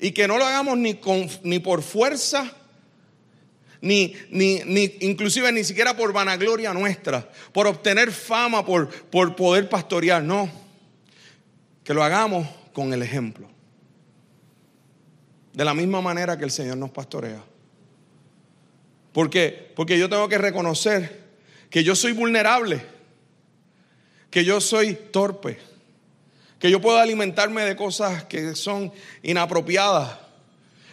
[0.00, 0.98] Y que no lo hagamos ni,
[1.42, 2.50] ni por fuerza,
[3.83, 9.68] ni, ni, ni, inclusive ni siquiera por vanagloria nuestra, por obtener fama, por, por poder
[9.68, 10.50] pastorear, no.
[11.85, 13.46] Que lo hagamos con el ejemplo.
[15.52, 17.44] De la misma manera que el Señor nos pastorea.
[19.12, 21.28] Porque yo tengo que reconocer
[21.68, 22.98] que yo soy vulnerable,
[24.31, 25.59] que yo soy torpe,
[26.59, 30.19] que yo puedo alimentarme de cosas que son inapropiadas,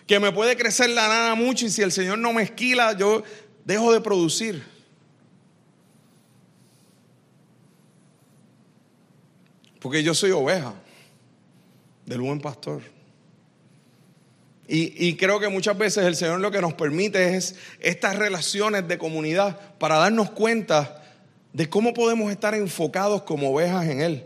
[0.07, 3.23] que me puede crecer la nada mucho y si el Señor no me esquila, yo
[3.63, 4.63] dejo de producir.
[9.79, 10.73] Porque yo soy oveja
[12.05, 12.81] del buen pastor.
[14.67, 18.97] Y, creo que muchas veces el Señor lo que nos permite es estas relaciones de
[18.97, 21.04] comunidad para darnos cuenta
[21.55, 24.25] de cómo podemos estar enfocados como ovejas en Él.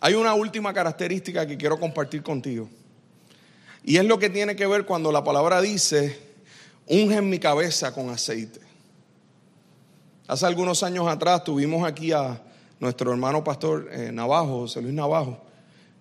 [0.00, 2.68] Hay una última característica que quiero compartir contigo.
[3.82, 6.16] Y es lo que tiene que ver cuando la palabra dice,
[6.86, 8.60] unge en mi cabeza con aceite.
[10.28, 12.40] Hace algunos años atrás tuvimos aquí a
[12.78, 15.42] nuestro hermano pastor eh, Navajo, José Luis Navajo,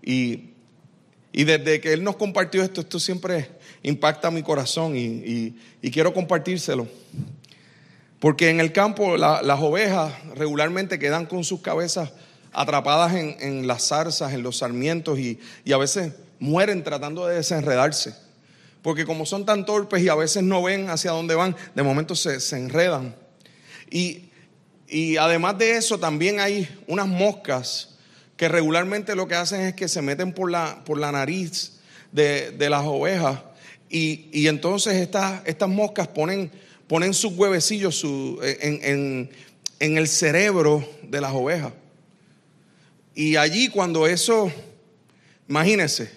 [0.04, 0.54] y
[1.36, 3.50] y desde que Él nos compartió esto, esto siempre
[3.82, 5.56] impacta mi corazón y,
[5.92, 6.88] quiero compartírselo.
[8.24, 12.14] Porque en el campo las ovejas regularmente quedan con sus cabezas
[12.54, 18.16] atrapadas en, las zarzas, en los sarmientos y, a veces mueren tratando de desenredarse.
[18.82, 22.16] Porque como son tan torpes y a veces no ven hacia dónde van, de momento
[22.16, 23.14] se, enredan.
[23.92, 24.30] Y,
[24.88, 27.98] y además de eso también hay unas moscas
[28.38, 31.74] que regularmente lo que hacen es que se meten por la, por la nariz
[32.14, 33.40] de, las ovejas
[33.90, 36.52] y, entonces estas, estas moscas ponen,
[36.88, 39.30] ponen sus huevecillos en,
[39.80, 41.74] el cerebro de las ovejas.
[43.16, 44.52] Y allí cuando eso,
[45.48, 46.10] imagínense,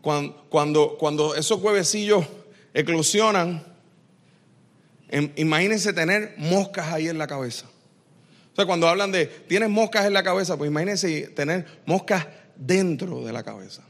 [0.00, 2.24] cuando, cuando, esos huevecillos
[2.72, 3.64] eclosionan,
[5.08, 7.66] em, imagínense tener moscas ahí en la cabeza
[8.66, 13.42] cuando hablan de tienes moscas en la cabeza, pues imagínense tener moscas dentro de la
[13.42, 13.82] cabeza.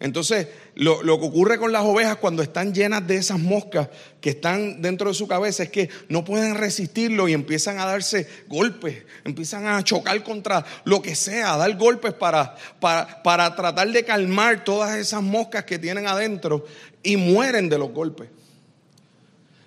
[0.00, 3.90] Entonces, lo, que ocurre con las ovejas cuando están llenas de esas moscas
[4.22, 8.26] que están dentro de su cabeza es que no pueden resistirlo y empiezan a darse
[8.48, 13.92] golpes, empiezan a chocar contra lo que sea, a dar golpes para, para, para tratar
[13.92, 16.64] de calmar todas esas moscas que tienen adentro
[17.02, 18.30] y mueren de los golpes.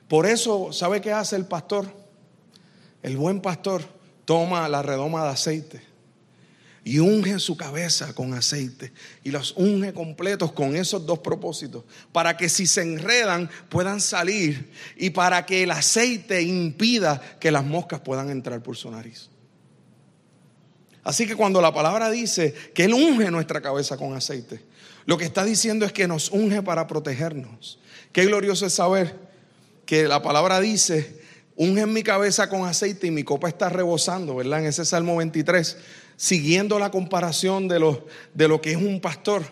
[0.08, 1.86] Por eso, ¿sabe qué hace el pastor?
[3.04, 3.84] El buen pastor
[4.26, 5.93] toma la redoma de aceite
[6.86, 8.92] y unge su cabeza con aceite
[9.24, 14.70] y los unge completos con esos dos propósitos, para que si se enredan puedan salir
[14.98, 19.30] y para que el aceite impida que las moscas puedan entrar por su nariz.
[21.04, 24.62] Así que cuando la palabra dice que Él unge nuestra cabeza con aceite,
[25.06, 27.80] lo que está diciendo es que nos unge para protegernos.
[28.12, 29.16] Qué glorioso es saber
[29.86, 31.23] que la palabra dice
[31.56, 34.60] unge mi cabeza con aceite y mi copa está rebosando, ¿verdad?
[34.60, 35.78] En ese Salmo 23,
[36.16, 39.44] siguiendo la comparación de lo, de lo que es un pastor.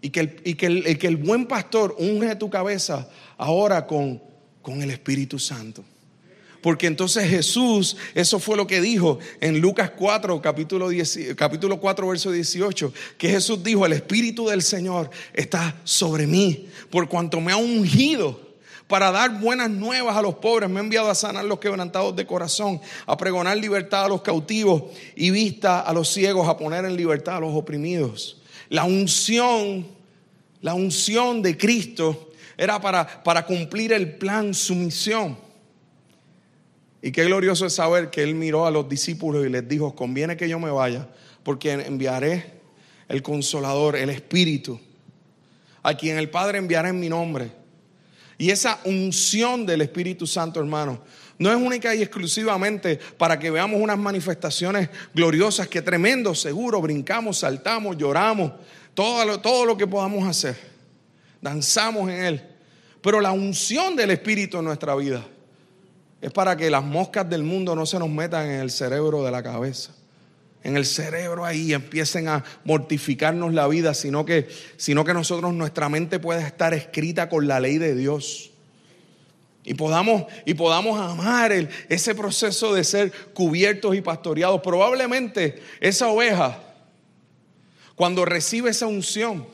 [0.00, 4.22] Y que el, y que el, que el buen pastor unge tu cabeza ahora con,
[4.60, 5.82] con el Espíritu Santo.
[6.60, 12.08] Porque entonces Jesús, eso fue lo que dijo en Lucas 4, capítulo, 10, capítulo 4,
[12.08, 17.52] verso 18, que Jesús dijo, el Espíritu del Señor está sobre mí, por cuanto me
[17.52, 18.43] ha ungido
[18.86, 20.68] para dar buenas nuevas a los pobres.
[20.68, 24.84] Me ha enviado a sanar los quebrantados de corazón, a pregonar libertad a los cautivos
[25.16, 28.42] y vista a los ciegos, a poner en libertad a los oprimidos.
[28.68, 29.86] La unción,
[30.60, 35.38] la unción de Cristo era para, para cumplir el plan, su misión.
[37.02, 40.36] Y qué glorioso es saber que Él miró a los discípulos y les dijo, conviene
[40.36, 41.08] que yo me vaya,
[41.42, 42.54] porque enviaré
[43.08, 44.80] el consolador, el Espíritu,
[45.82, 47.63] a quien el Padre enviará en mi nombre
[48.38, 51.00] y esa unción del Espíritu Santo, hermano,
[51.38, 57.38] no es única y exclusivamente para que veamos unas manifestaciones gloriosas, que tremendo, seguro, brincamos,
[57.38, 58.52] saltamos, lloramos,
[58.94, 60.56] todo lo, todo lo que podamos hacer.
[61.40, 62.42] Danzamos en Él.
[63.00, 65.24] Pero la unción del Espíritu en nuestra vida
[66.20, 69.30] es para que las moscas del mundo no se nos metan en el cerebro de
[69.30, 69.92] la cabeza.
[70.64, 74.48] En el cerebro ahí empiecen a mortificarnos la vida, sino que,
[74.78, 78.50] sino que nosotros, nuestra mente pueda estar escrita con la ley de Dios.
[79.62, 84.62] Y podamos, y podamos amar el, ese proceso de ser cubiertos y pastoreados.
[84.62, 86.58] Probablemente esa oveja,
[87.94, 89.46] cuando recibe esa unción,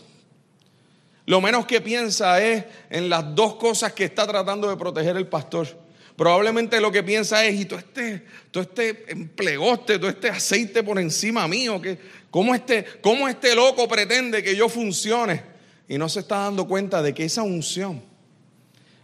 [1.27, 5.27] lo menos que piensa es en las dos cosas que está tratando de proteger el
[5.27, 5.80] pastor.
[6.21, 10.99] Probablemente lo que piensa es, y todo este, todo este empleoste, todo este aceite por
[10.99, 11.97] encima mío, que,
[12.31, 15.43] ¿cómo, este, ¿cómo este loco pretende que yo funcione?
[15.89, 18.03] Y no se está dando cuenta de que esa unción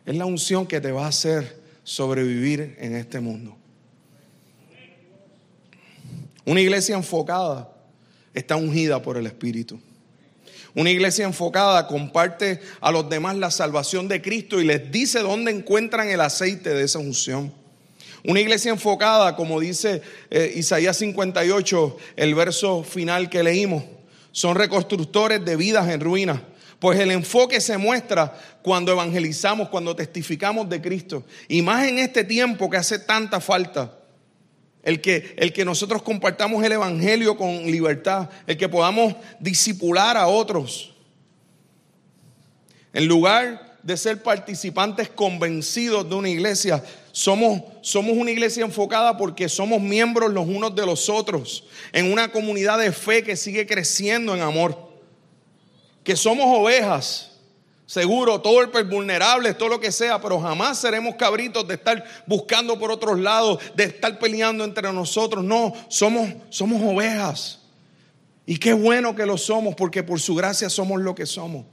[0.05, 3.57] es la unción que te va a hacer sobrevivir en este mundo.
[6.45, 7.73] Una iglesia enfocada
[8.35, 9.81] está ungida por el Espíritu.
[10.77, 15.51] Una iglesia enfocada comparte a los demás la salvación de Cristo y les dice dónde
[15.51, 17.51] encuentran el aceite de esa unción.
[18.25, 23.85] Una iglesia enfocada, como dice eh, Isaías 58, el verso final que leímos,
[24.33, 26.43] son reconstructores de vidas en ruinas.
[26.79, 31.25] Pues el enfoque se muestra cuando evangelizamos, cuando testificamos de Cristo.
[31.49, 33.97] Y más en este tiempo que hace tanta falta
[34.87, 40.29] el que, el que nosotros compartamos el Evangelio con libertad, el que podamos disipular a
[40.29, 40.95] otros.
[42.93, 49.49] En lugar de ser participantes convencidos de una iglesia, somos, somos una iglesia enfocada porque
[49.49, 54.37] somos miembros los unos de los otros, en una comunidad de fe que sigue creciendo
[54.37, 54.79] en amor,
[56.05, 57.36] que somos ovejas
[57.87, 62.77] Seguro, todo el vulnerable, todo lo que sea, pero jamás seremos cabritos de estar buscando
[62.77, 65.45] por otros lados, de estar peleando entre nosotros.
[65.45, 67.61] No, somos, somos ovejas.
[68.45, 71.65] Y qué bueno que lo somos, porque por su gracia somos lo que somos.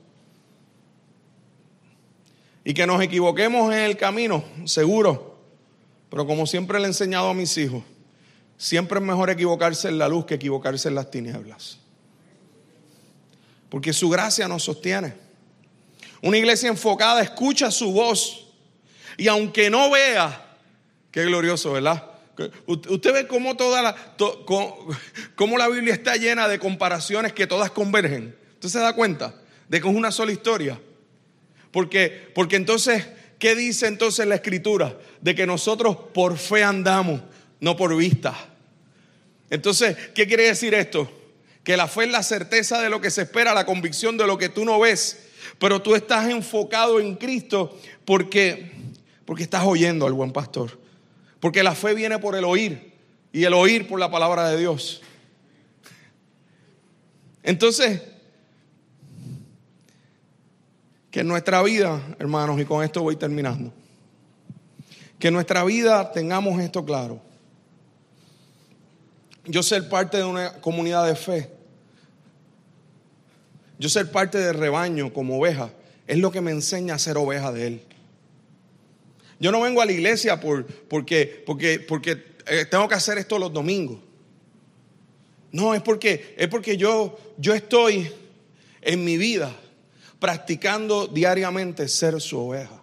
[2.64, 5.40] Y que nos equivoquemos en el camino, seguro.
[6.12, 7.84] Pero como siempre le he enseñado a mis hijos,
[8.56, 11.80] siempre es mejor equivocarse en la luz que equivocarse en las tinieblas.
[13.70, 15.23] Porque su gracia nos sostiene.
[16.24, 18.48] Una iglesia enfocada escucha su voz
[19.18, 20.56] y aunque no vea,
[21.12, 22.12] qué glorioso, ¿verdad?
[22.66, 24.16] Usted ve cómo toda la,
[25.36, 28.38] cómo la Biblia está llena de comparaciones que todas convergen.
[28.54, 29.36] ¿Usted se da cuenta
[29.68, 30.80] de que es una sola historia?
[31.72, 33.06] Porque, porque entonces,
[33.38, 34.98] ¿qué dice entonces la escritura?
[35.20, 37.20] De que nosotros por fe andamos,
[37.60, 38.34] no por vista.
[39.50, 41.12] Entonces, ¿qué quiere decir esto?
[41.66, 44.38] Que la fe es la certeza de lo que se espera, la convicción de lo
[44.38, 45.23] que tú no ves
[45.60, 48.72] pero tú estás enfocado en Cristo porque,
[49.26, 50.80] porque estás oyendo al buen pastor.
[51.40, 52.94] Porque la fe viene por el oír
[53.32, 55.02] y el oír por la palabra de Dios.
[57.44, 58.02] Entonces,
[61.12, 63.72] que en nuestra vida, hermanos, y con esto voy terminando,
[65.20, 67.22] que en nuestra vida tengamos esto claro.
[69.46, 71.63] Yo ser parte de una comunidad de fe
[73.80, 75.72] yo ser parte del rebaño como oveja
[76.08, 77.82] es lo que me enseña a ser oveja de Él.
[79.40, 83.40] Yo no vengo a la iglesia por, porque, porque, porque eh, tengo que hacer esto
[83.40, 84.00] los domingos.
[85.52, 88.10] No, es porque, es porque yo, yo estoy
[88.82, 89.56] en mi vida
[90.20, 92.82] practicando diariamente ser su oveja.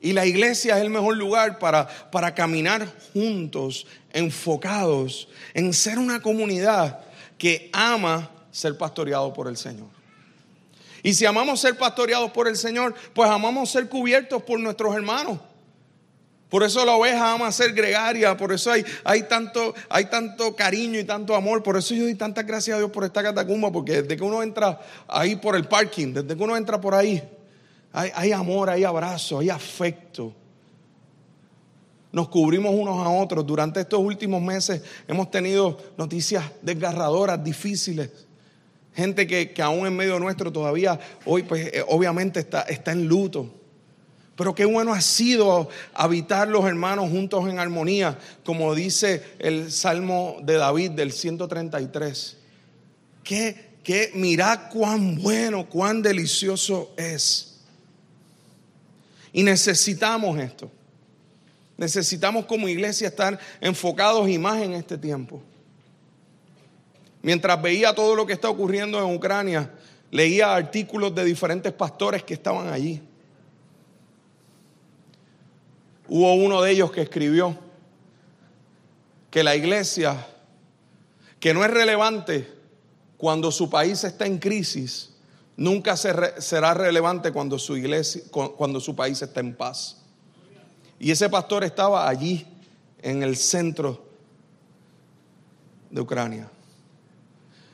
[0.00, 6.20] Y la iglesia es el mejor lugar para, para caminar juntos, enfocados en ser una
[6.20, 7.00] comunidad
[7.38, 9.88] que ama ser pastoreado por el Señor.
[11.02, 15.38] Y si amamos ser pastoreados por el Señor, pues amamos ser cubiertos por nuestros hermanos.
[16.48, 20.98] Por eso la oveja ama ser gregaria, por eso hay, hay, tanto, hay tanto cariño
[20.98, 21.62] y tanto amor.
[21.62, 24.42] Por eso yo doy tantas gracias a Dios por esta catacumba, porque desde que uno
[24.42, 27.22] entra ahí por el parking, desde que uno entra por ahí,
[27.92, 30.32] hay, hay amor, hay abrazo, hay afecto.
[32.10, 33.46] Nos cubrimos unos a otros.
[33.46, 38.25] Durante estos últimos meses hemos tenido noticias desgarradoras, difíciles.
[38.96, 43.52] Gente que, aún en medio nuestro todavía hoy pues eh, obviamente está, está en luto.
[44.36, 50.38] Pero qué bueno ha sido habitar los hermanos juntos en armonía, como dice el Salmo
[50.42, 52.38] de David del 133.
[53.22, 57.60] Que, que mirad cuán bueno, cuán delicioso es.
[59.30, 60.70] Y necesitamos esto.
[61.76, 65.42] Necesitamos como iglesia estar enfocados y más en este tiempo.
[67.26, 69.68] Mientras veía todo lo que está ocurriendo en Ucrania,
[70.12, 73.02] leía artículos de diferentes pastores que estaban allí.
[76.06, 77.58] Hubo uno de ellos que escribió
[79.28, 80.24] que la iglesia,
[81.40, 82.48] que no es relevante
[83.16, 85.16] cuando su país está en crisis,
[85.56, 90.00] nunca será relevante cuando su iglesia, cuando su país está en paz.
[91.00, 92.46] Y ese pastor estaba allí,
[93.02, 94.04] en el centro
[95.90, 96.52] de Ucrania.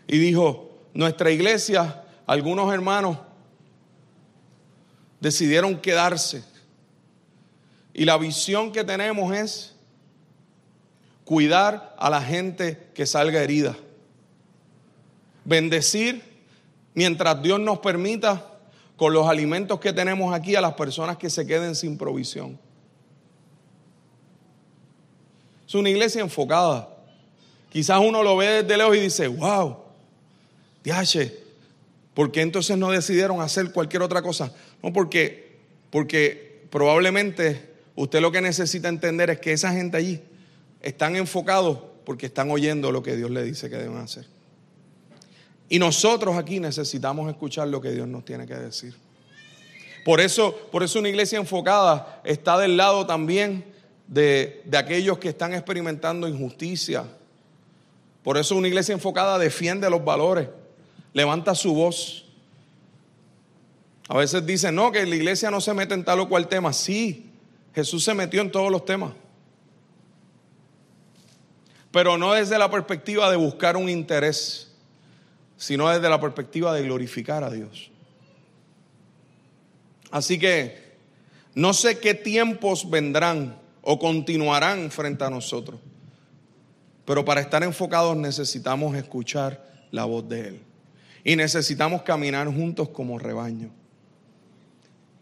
[0.07, 3.18] Y dijo, nuestra iglesia, algunos hermanos
[5.20, 6.44] decidieron quedarse.
[7.94, 9.74] Y la visión que tenemos es
[11.24, 13.76] cuidar a la gente que salga herida.
[15.44, 16.22] Bendecir
[16.94, 18.48] mientras Dios nos permita
[18.96, 22.59] con los alimentos que tenemos aquí a las personas que se queden sin provisión.
[25.66, 26.88] Es una iglesia enfocada.
[27.70, 29.81] Quizás uno lo ve desde lejos y dice, wow,
[30.82, 31.36] diache,
[32.14, 34.52] ¿por qué entonces no decidieron hacer cualquier otra cosa?
[34.82, 35.58] No, porque,
[35.90, 40.20] porque probablemente usted lo que necesita entender es que esa gente allí
[40.80, 44.26] están enfocados porque están oyendo lo que Dios le dice que deben hacer.
[45.68, 48.94] Y nosotros aquí necesitamos escuchar lo que Dios nos tiene que decir.
[50.04, 53.64] Por eso, por eso una iglesia enfocada está del lado también
[54.08, 57.04] de, aquellos que están experimentando injusticia.
[58.22, 60.48] Por eso una iglesia enfocada defiende los valores,
[61.12, 62.24] levanta su voz.
[64.08, 66.72] A veces dicen, no, que la iglesia no se mete en tal o cual tema.
[66.72, 67.30] Sí,
[67.74, 69.12] Jesús se metió en todos los temas.
[71.90, 74.72] Pero no desde la perspectiva de buscar un interés,
[75.56, 77.90] sino desde la perspectiva de glorificar a Dios.
[80.10, 80.92] Así que
[81.54, 85.80] no sé qué tiempos vendrán o continuarán frente a nosotros.
[87.04, 90.71] Pero para estar enfocados necesitamos escuchar la voz de Él.
[91.24, 93.70] Y necesitamos caminar juntos como rebaño.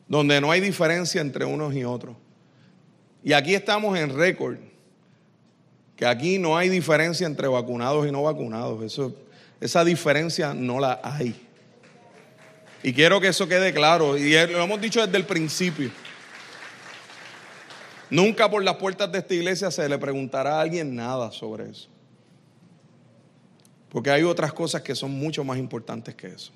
[0.09, 2.17] Donde no hay diferencia entre unos y otros.
[3.23, 4.57] Y aquí estamos en récord.
[5.97, 8.99] Que aquí no hay diferencia entre vacunados y no vacunados.
[9.61, 11.35] Esa diferencia no la hay.
[12.83, 14.17] Y quiero que eso quede claro.
[14.17, 15.91] Y lo hemos dicho desde el principio.
[18.09, 21.89] Nunca por las puertas de esta iglesia se le preguntará a alguien nada sobre eso.
[23.91, 26.53] Porque hay otras cosas que son mucho más importantes que eso.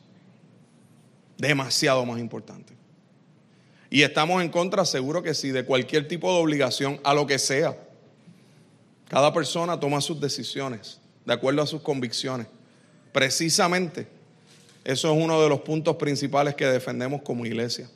[1.37, 2.77] Demasiado más importantes.
[3.91, 7.39] Y estamos en contra, seguro que sí, de cualquier tipo de obligación a lo que
[7.39, 7.77] sea.
[9.09, 12.47] Cada persona toma sus decisiones de acuerdo a sus convicciones.
[13.13, 14.07] Precisamente,
[14.85, 17.89] eso es uno de los puntos principales que defendemos como iglesia.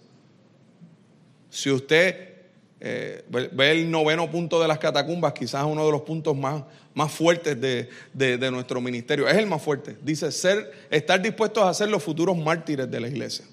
[1.50, 2.37] Si usted
[2.80, 6.62] eh, ve el noveno punto de las catacumbas, quizás uno de los puntos más,
[6.94, 9.28] más fuertes de, de, nuestro ministerio.
[9.28, 9.96] Es el más fuerte.
[10.02, 13.44] Dice ser, estar dispuestos a ser los futuros mártires de la iglesia.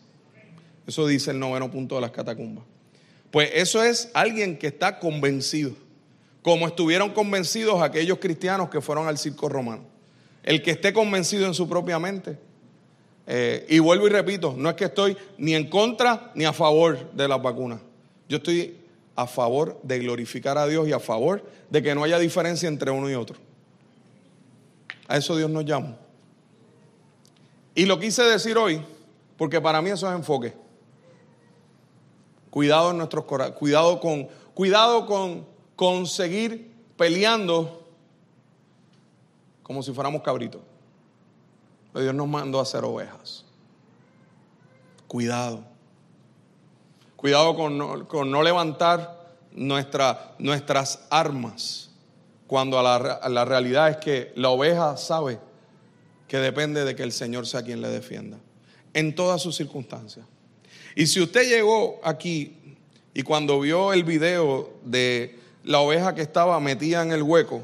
[0.85, 2.65] Eso dice el noveno punto de las catacumbas.
[3.31, 5.71] Pues eso es alguien que está convencido,
[6.43, 9.83] como estuvieron convencidos aquellos cristianos que fueron al circo romano.
[10.43, 12.37] El que esté convencido en su propia mente.
[13.25, 17.11] Eh, y vuelvo y repito, no es que estoy ni en contra ni a favor
[17.13, 17.79] de las vacunas.
[18.29, 18.84] Yo estoy
[19.15, 22.91] a favor de glorificar a Dios y a favor de que no haya diferencia entre
[22.91, 23.37] uno y otro.
[25.07, 25.97] A eso Dios nos llama.
[27.73, 28.83] Y lo quise decir hoy
[29.37, 30.53] porque para mí eso es enfoque.
[32.49, 35.45] Cuidado en nuestros corazones, cuidado con, cuidado con,
[35.75, 37.85] con seguir peleando
[39.61, 40.61] como si fuéramos cabritos.
[41.91, 43.45] Pero Dios nos mandó a ser ovejas.
[45.07, 45.74] Cuidado.
[47.25, 51.89] Cuidado con no, levantar nuestras armas,
[52.45, 55.39] cuando la, la realidad es que la oveja sabe
[56.27, 58.37] que depende de que el Señor sea quien le defienda,
[58.93, 60.23] en todas sus circunstancias.
[60.95, 62.77] Y si usted llegó aquí
[63.11, 67.63] y cuando vio el video de la oveja que estaba metida en el hueco,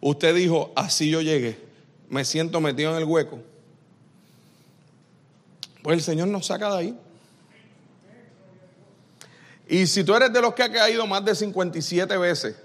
[0.00, 1.58] usted dijo, así yo llegué,
[2.08, 3.40] me siento metido en el hueco.
[5.82, 6.98] Pues el Señor nos saca de ahí.
[9.70, 12.56] Y si tú eres de los que ha caído más de 57 veces,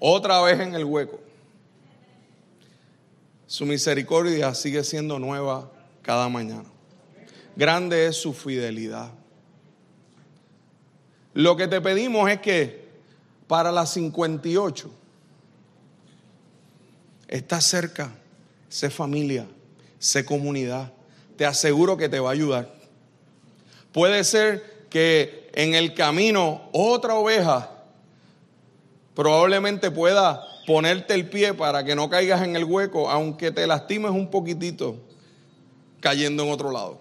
[0.00, 1.20] otra vez en el hueco,
[3.46, 5.70] su misericordia sigue siendo nueva
[6.02, 6.64] cada mañana.
[7.54, 9.12] Grande es su fidelidad.
[11.34, 12.88] Lo que te pedimos es que
[13.46, 14.90] para las 58
[17.28, 18.12] estás cerca,
[18.68, 19.46] sé familia,
[20.00, 20.92] sé comunidad.
[21.36, 22.74] Te aseguro que te va a ayudar.
[23.92, 27.70] Puede ser que en el camino otra oveja
[29.14, 34.10] probablemente pueda ponerte el pie para que no caigas en el hueco, aunque te lastimes
[34.10, 34.96] un poquitito
[36.00, 37.00] cayendo en otro lado.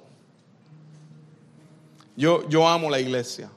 [2.15, 3.49] Yo, yo amo la iglesia.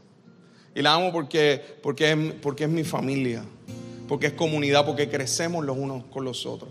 [0.75, 3.43] Y la amo porque, porque, es, porque es mi familia,
[4.07, 6.71] porque es comunidad, porque crecemos los unos con los otros.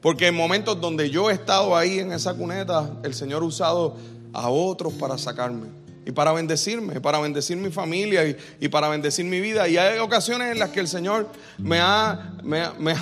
[0.00, 3.96] Porque en momentos donde yo he estado ahí en esa cuneta, el Señor ha usado
[4.32, 5.68] a otros para sacarme.
[6.06, 9.68] Y para bendecirme, para bendecir mi familia y, para bendecir mi vida.
[9.68, 11.28] Y hay ocasiones en las que el Señor
[11.58, 12.62] me ha, me,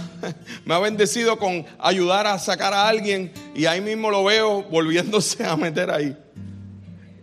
[0.64, 5.44] me ha bendecido con ayudar a sacar a alguien y ahí mismo lo veo volviéndose
[5.44, 6.16] a meter ahí.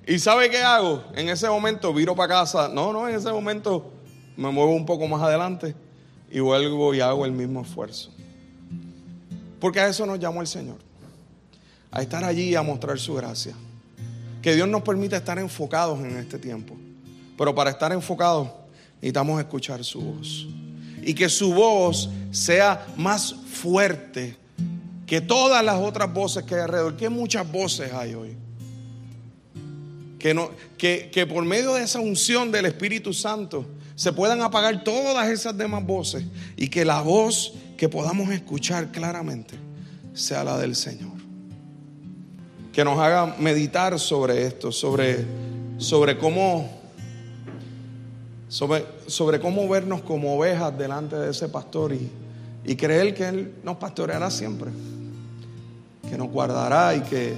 [0.07, 1.03] ¿Y sabe qué hago?
[1.15, 2.69] En ese momento viro para casa.
[2.69, 3.91] No, no, en ese momento
[4.37, 5.75] me muevo un poco más adelante
[6.29, 8.11] y vuelvo y hago el mismo esfuerzo.
[9.59, 10.77] Porque a eso nos llamó el Señor.
[11.91, 13.55] A estar allí y a mostrar su gracia.
[14.45, 16.77] Que Dios nos permita estar enfocados en este tiempo.
[17.35, 18.47] Pero para estar enfocados
[18.97, 20.45] necesitamos escuchar su voz.
[21.01, 24.37] Y que su voz sea más fuerte
[25.07, 26.95] que todas las otras voces que hay alrededor.
[26.95, 28.37] Que muchas voces hay hoy.
[30.19, 33.65] Que, no, que, que por medio de esa unción del Espíritu Santo
[33.95, 36.23] se puedan apagar todas esas demás voces
[36.55, 39.55] y que la voz que podamos escuchar claramente
[40.13, 41.14] sea la del Señor
[42.75, 45.23] que nos haga meditar sobre esto, sobre,
[45.77, 46.69] sobre cómo
[48.49, 52.09] sobre, sobre, cómo vernos como ovejas delante de ese pastor y,
[52.65, 54.71] y, creer que Él nos pastoreará siempre,
[56.09, 57.33] que nos guardará y que,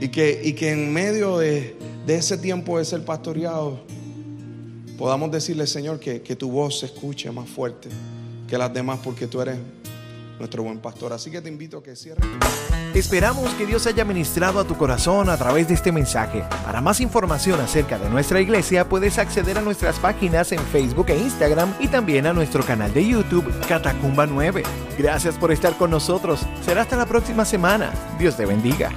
[0.00, 3.78] y que, y que en medio de, de, ese tiempo de ser pastoreado
[4.98, 7.88] podamos decirle, Señor, que, que tu voz se escuche más fuerte
[8.48, 9.56] que las demás porque tú eres
[10.42, 11.12] nuestro buen pastor.
[11.12, 12.24] Así que te invito a que cierres.
[12.94, 16.44] Esperamos que Dios haya ministrado a tu corazón a través de este mensaje.
[16.64, 21.16] Para más información acerca de nuestra iglesia, puedes acceder a nuestras páginas en Facebook e
[21.16, 24.62] Instagram y también a nuestro canal de YouTube Catacumba 9.
[24.98, 26.40] Gracias por estar con nosotros.
[26.64, 27.92] Será hasta la próxima semana.
[28.18, 28.90] Dios te bendiga.